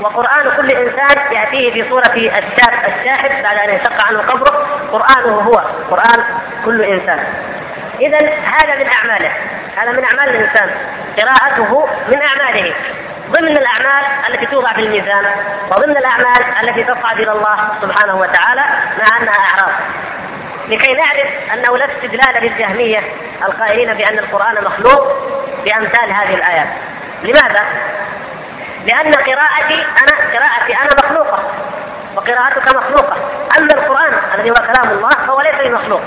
[0.00, 4.66] وقرآن كل إنسان يأتيه في صورة الشاب الشاهد بعد أن يشق عنه قبره.
[4.92, 5.52] قرآنه هو.
[5.90, 6.24] قرآن
[6.64, 7.18] كل إنسان.
[8.00, 9.32] إذا هذا من أعماله.
[9.76, 10.70] هذا من أعمال الإنسان.
[11.18, 12.74] قراءته من أعماله.
[13.30, 15.26] ضمن الأعمال التي توضع في الميزان
[15.72, 18.64] وضمن الأعمال التي تصعد إلى الله سبحانه وتعالى
[18.98, 19.74] مع أنها أعراض.
[20.68, 22.98] لكي نعرف أنه لا استدلال بالجهمية
[23.42, 25.12] القائلين بأن القرآن مخلوق
[25.64, 26.68] بأمثال هذه الآيات.
[27.22, 27.64] لماذا؟
[28.86, 31.38] لأن قراءتي أنا قراءتي أنا مخلوقة
[32.16, 33.16] وقراءتك مخلوقة.
[33.58, 36.00] أما القرآن الذي هو كلام الله فهو ليس بمخلوق.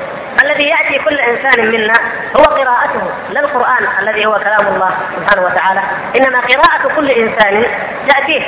[0.43, 1.93] الذي يأتي كل إنسان منا
[2.37, 5.81] هو قراءته لا القرآن الذي هو كلام الله سبحانه وتعالى.
[6.19, 7.65] إنما قراءة كل إنسان
[8.07, 8.43] تأتيه.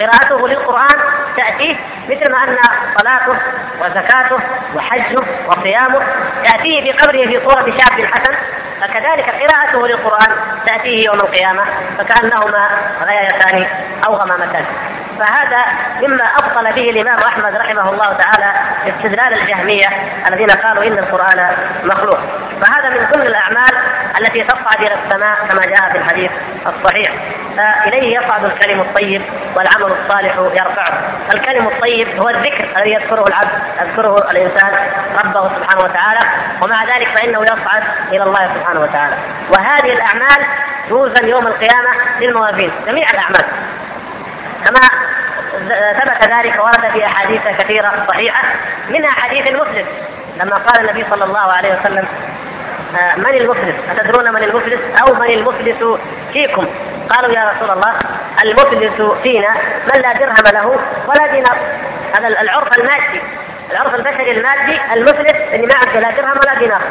[0.00, 0.98] قراءته للقرآن
[1.36, 1.76] تأتيه
[2.08, 2.58] مثل ما أن
[2.96, 3.38] صلاته
[3.80, 4.38] وزكاته
[4.74, 5.16] وحجه
[5.48, 6.00] وصيامه
[6.44, 8.34] تأتيه في قبره في صورة شاب حسن.
[8.80, 10.36] فكذلك قراءته للقرآن
[10.66, 11.64] تأتيه يوم القيامة
[11.98, 12.68] فكأنهما
[13.04, 13.66] غايتان
[14.06, 14.64] أو غمامتان.
[15.18, 15.64] فهذا
[16.02, 18.52] مما أبطل به الإمام أحمد رحمه الله تعالى
[18.86, 19.86] استدلال الجهمية
[20.30, 20.98] الذين قالوا إن
[21.28, 22.18] القرآن مخلوق.
[22.62, 23.72] فهذا من ضمن الأعمال
[24.20, 26.30] التي تصعد إلى السماء كما جاء في الحديث
[26.66, 27.08] الصحيح.
[27.56, 29.22] فإليه يصعد الكلم الطيب
[29.56, 30.98] والعمل الصالح يرفعه.
[31.34, 34.72] الكلم الطيب هو الذكر الذي يذكره العبد يذكره الإنسان
[35.24, 36.20] ربه سبحانه وتعالى
[36.64, 39.16] ومع ذلك فإنه يصعد إلى الله سبحانه وتعالى.
[39.58, 40.46] وهذه الأعمال
[40.88, 43.44] توزن يوم القيامة للموازين جميع الأعمال.
[44.66, 45.08] كما
[45.68, 48.42] ثبت ذلك ورد في أحاديث كثيرة صحيحة
[48.88, 49.86] منها حديث المفلس
[50.36, 52.06] لما قال النبي صلى الله عليه وسلم
[52.88, 55.98] آه، من المفلس؟ أتدرون من المفلس؟ أو من المفلس
[56.32, 56.66] فيكم؟
[57.08, 57.98] قالوا يا رسول الله
[58.44, 59.54] المفلس فينا
[59.94, 60.68] من لا درهم له
[61.06, 61.58] ولا دينار
[62.18, 63.22] هذا العرف المادي
[63.70, 66.82] العرف البشري المادي المفلس اللي ما عنده لا درهم ولا دينار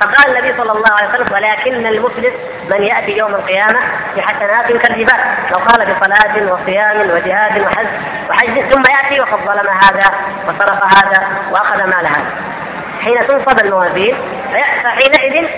[0.00, 2.32] فقال النبي صلى الله عليه وسلم ولكن المفلس
[2.74, 3.80] من يأتي يوم القيامة
[4.16, 5.20] بحسنات كالجبال
[5.50, 7.86] لو قال بصلاة وصيام وجهاد وحج
[8.30, 10.08] وحج ثم يأتي وقد ظلم هذا
[10.44, 12.32] وسرق هذا وأخذ مال هذا.
[13.00, 14.16] حين تنصب الموازين
[14.84, 15.48] فحينئذ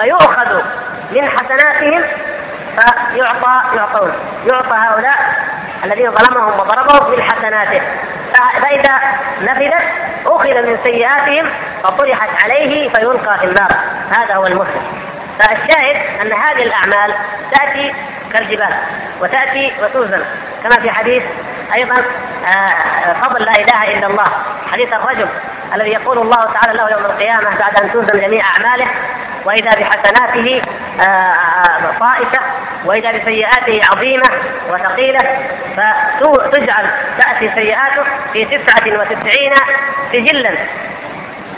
[0.00, 0.62] فيؤخذ
[1.10, 2.02] من حسناتهم
[2.76, 4.12] فيعطى يعطون
[4.52, 5.16] يعطى هؤلاء
[5.84, 7.80] الذين ظلمهم وضربهم من حسناته
[8.62, 9.00] فإذا
[9.40, 9.84] نفذت
[10.26, 11.50] أخذ من سيئاتهم
[11.82, 13.68] فطرحت عليه فيلقى في النار
[14.18, 14.82] هذا هو المسلم
[15.40, 17.14] فالشاهد أن هذه الأعمال
[17.52, 17.94] تأتي
[18.32, 18.74] كالجبال
[19.20, 20.24] وتأتي وتوزن
[20.62, 21.22] كما في حديث
[21.74, 21.94] أيضا
[22.46, 24.24] آه، فضل لا إله إلا الله
[24.72, 25.28] حديث الرجل
[25.74, 28.86] الذي يقول الله تعالى له يوم القيامة بعد أن توزن جميع أعماله
[29.44, 30.60] وإذا بحسناته
[31.08, 32.40] آه، طائشة
[32.84, 34.28] وإذا بسيئاته عظيمة
[34.70, 35.18] وثقيلة
[35.76, 36.86] فتجعل
[37.18, 39.52] تأتي سيئاته في تسعة وتسعين
[40.12, 40.58] سجلا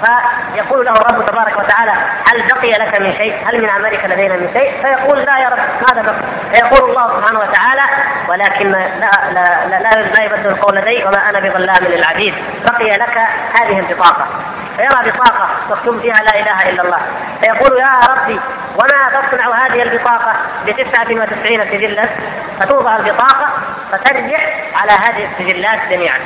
[0.05, 1.93] فيقول له الرب تبارك وتعالى
[2.33, 5.59] هل بقي لك من شيء؟ هل من عملك لدينا من شيء؟ فيقول لا يا رب
[5.59, 7.83] ماذا بقي؟ فيقول الله سبحانه وتعالى
[8.29, 9.89] ولكن لا لا لا, لا,
[10.19, 12.35] لا يبدل القول لدي وما أنا بظلام للعبيد
[12.71, 13.19] بقي لك
[13.61, 14.27] هذه البطاقة
[14.77, 16.99] فيرى بطاقة مكتوب فيها لا إله إلا الله
[17.43, 18.41] فيقول يا ربي
[18.75, 20.33] وما تصنع هذه البطاقة
[20.67, 22.03] بتسعة وتسعين سجلا
[22.61, 23.49] فتوضع البطاقة
[23.93, 24.37] فترجع
[24.75, 26.19] على هذه السجلات جميعا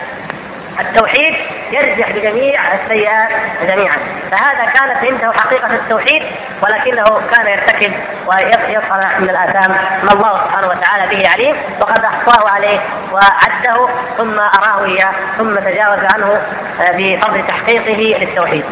[0.80, 1.34] التوحيد
[1.72, 3.28] يرجح بجميع السيئات
[3.70, 3.96] جميعا.
[4.32, 6.22] فهذا كانت عنده حقيقة التوحيد
[6.66, 7.92] ولكنه كان يرتكب
[8.26, 12.80] ويصنع من الآثام ما الله سبحانه وتعالى به عليم وقد أحصاه عليه
[13.12, 18.64] وعده ثم أراه إياه ثم تجاوز عنه آه، بفضل تحقيقه للتوحيد.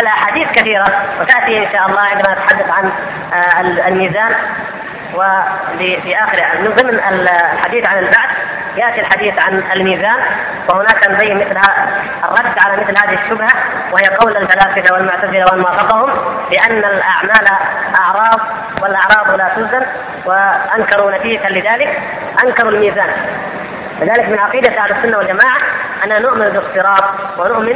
[0.00, 0.84] الأحاديث كثيرة
[1.20, 2.92] وتأتي إن شاء الله عندما نتحدث عن
[3.32, 4.34] آه، الميزان.
[5.14, 8.30] وفي اخر من ضمن الحديث عن البعث
[8.76, 10.20] يأتي الحديث عن الميزان
[10.68, 11.60] وهناك نبين مثل
[12.24, 13.48] الرد على مثل هذه الشبهة
[13.92, 16.10] وهي قول الفلاسفة والمعتزلة ومن وافقهم
[16.50, 17.46] بأن الأعمال
[18.00, 18.40] أعراض
[18.82, 19.86] والأعراض لا توزن
[20.26, 22.00] وأنكروا نتيجة لذلك
[22.44, 23.10] أنكروا الميزان.
[24.00, 25.58] لذلك من عقيدة أهل السنة والجماعة
[26.04, 27.04] اننا نؤمن بالصراط
[27.38, 27.74] ونؤمن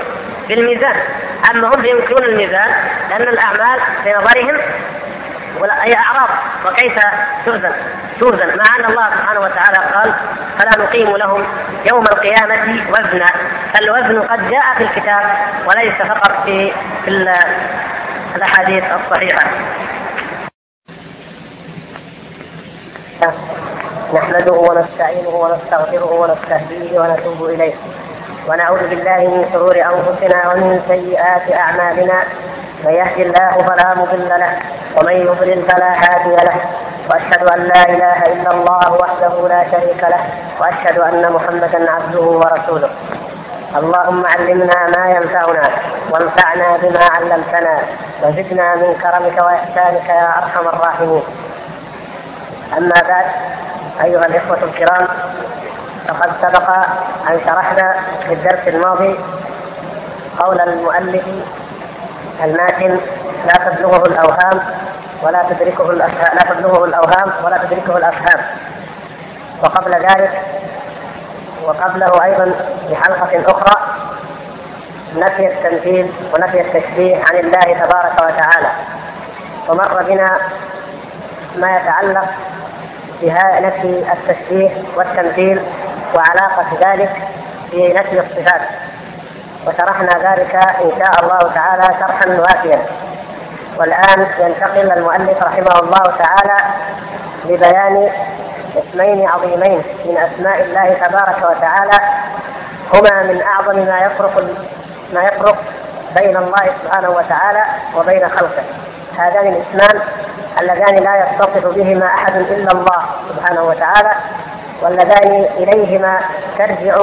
[0.49, 0.97] بالميزان.
[1.51, 2.70] أما هم ينكرون الميزان
[3.11, 4.61] لأن الأعمال في نظرهم
[5.61, 6.28] ولا هي أعراض
[6.66, 6.94] وكيف
[7.46, 7.72] توزن
[8.20, 10.14] توزن مع أن الله سبحانه وتعالى قال
[10.59, 11.46] فلا نقيم لهم
[11.92, 13.26] يوم القيامة وزنا
[13.74, 15.22] فالوزن قد جاء في الكتاب
[15.68, 16.72] وليس فقط في,
[18.36, 19.50] الأحاديث الصحيحة.
[24.14, 27.74] نحمده ونستعينه ونستغفره ونستهديه ونتوب إليه.
[28.49, 32.18] ونعوذ بالله من شرور أنفسنا ومن سيئات أعمالنا.
[32.84, 34.53] من يهد الله فلا مضل له
[34.97, 36.57] ومن يضلل فلا هادي له.
[37.09, 40.22] وأشهد أن لا إله إلا الله وحده لا شريك له
[40.61, 42.90] وأشهد أن محمدا عبده ورسوله.
[43.76, 45.62] اللهم علمنا ما ينفعنا
[46.12, 47.78] وانفعنا بما علمتنا
[48.22, 51.22] وزدنا من كرمك وإحسانك يا أرحم الراحمين.
[52.78, 53.26] أما بعد
[54.05, 55.09] أيها الإخوة الكرام
[56.09, 56.74] فقد سبق
[57.30, 57.94] أن شرحنا
[58.26, 59.18] في الدرس الماضي
[60.38, 61.24] قول المؤلف
[62.44, 63.00] الماتن
[63.44, 64.74] لا تبلغه الأوهام
[65.22, 66.07] ولا تدركه لا
[66.50, 68.44] تبلغه الأوهام ولا تدركه الأفهام.
[69.62, 70.42] وقبل ذلك
[71.64, 72.44] وقبله أيضا
[72.88, 73.82] في حلقة أخرى
[75.16, 78.70] نفي التمثيل ونفي التشبيه عن الله تبارك وتعالى.
[79.68, 80.26] ومر بنا
[81.57, 82.28] ما يتعلق
[83.22, 85.62] بنفي التشبيه والتمثيل
[86.16, 87.12] وعلاقة ذلك
[87.72, 88.68] بنفي الصفات.
[89.66, 92.86] وشرحنا ذلك إن شاء الله تعالى شرحا وافيا.
[93.78, 96.74] والآن ينتقل المؤلف رحمه الله تعالى
[97.44, 98.10] لبيان
[98.76, 101.98] اسمين عظيمين من أسماء الله تبارك وتعالى
[102.94, 104.44] هما من أعظم ما يفرق
[105.12, 105.56] ما يفرق
[106.20, 107.64] بين الله سبحانه وتعالى
[107.96, 108.62] وبين خلقه.
[109.18, 110.02] هذان الاسمان
[110.60, 114.10] اللذان لا يتصف بهما أحد إلا الله سبحانه وتعالى
[114.83, 116.20] واللذان إليهما
[116.59, 116.95] ترجع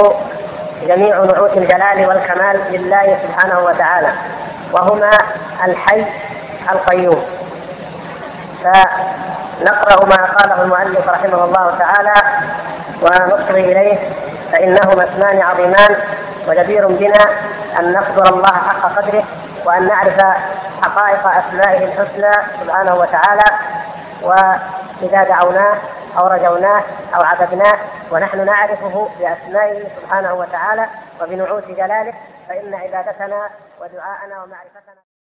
[0.88, 4.14] جميع نعوت الجلال والكمال لله سبحانه وتعالى
[4.74, 5.10] وهما
[5.66, 6.06] الحي
[6.72, 7.24] القيوم.
[8.64, 12.14] فنقرأ ما قاله المؤلف رحمه الله تعالى
[13.02, 14.00] ونصغي إليه
[14.54, 16.02] فإنهما اسمان عظيمان
[16.48, 17.24] وجدير بنا
[17.80, 19.24] أن نقدر الله حق قدره
[19.66, 20.18] وأن نعرف
[20.86, 23.44] حقائق أسمائه الحسنى سبحانه وتعالى
[24.22, 25.78] وإذا دعوناه
[26.20, 26.84] أو رجوناه
[27.16, 27.80] أو عبدناه
[28.12, 30.88] ونحن نعرفه بأسمائه سبحانه وتعالى
[31.22, 32.14] وبنعوت جلاله
[32.48, 33.50] فإن عبادتنا
[33.82, 35.11] ودعاءنا ومعرفتنا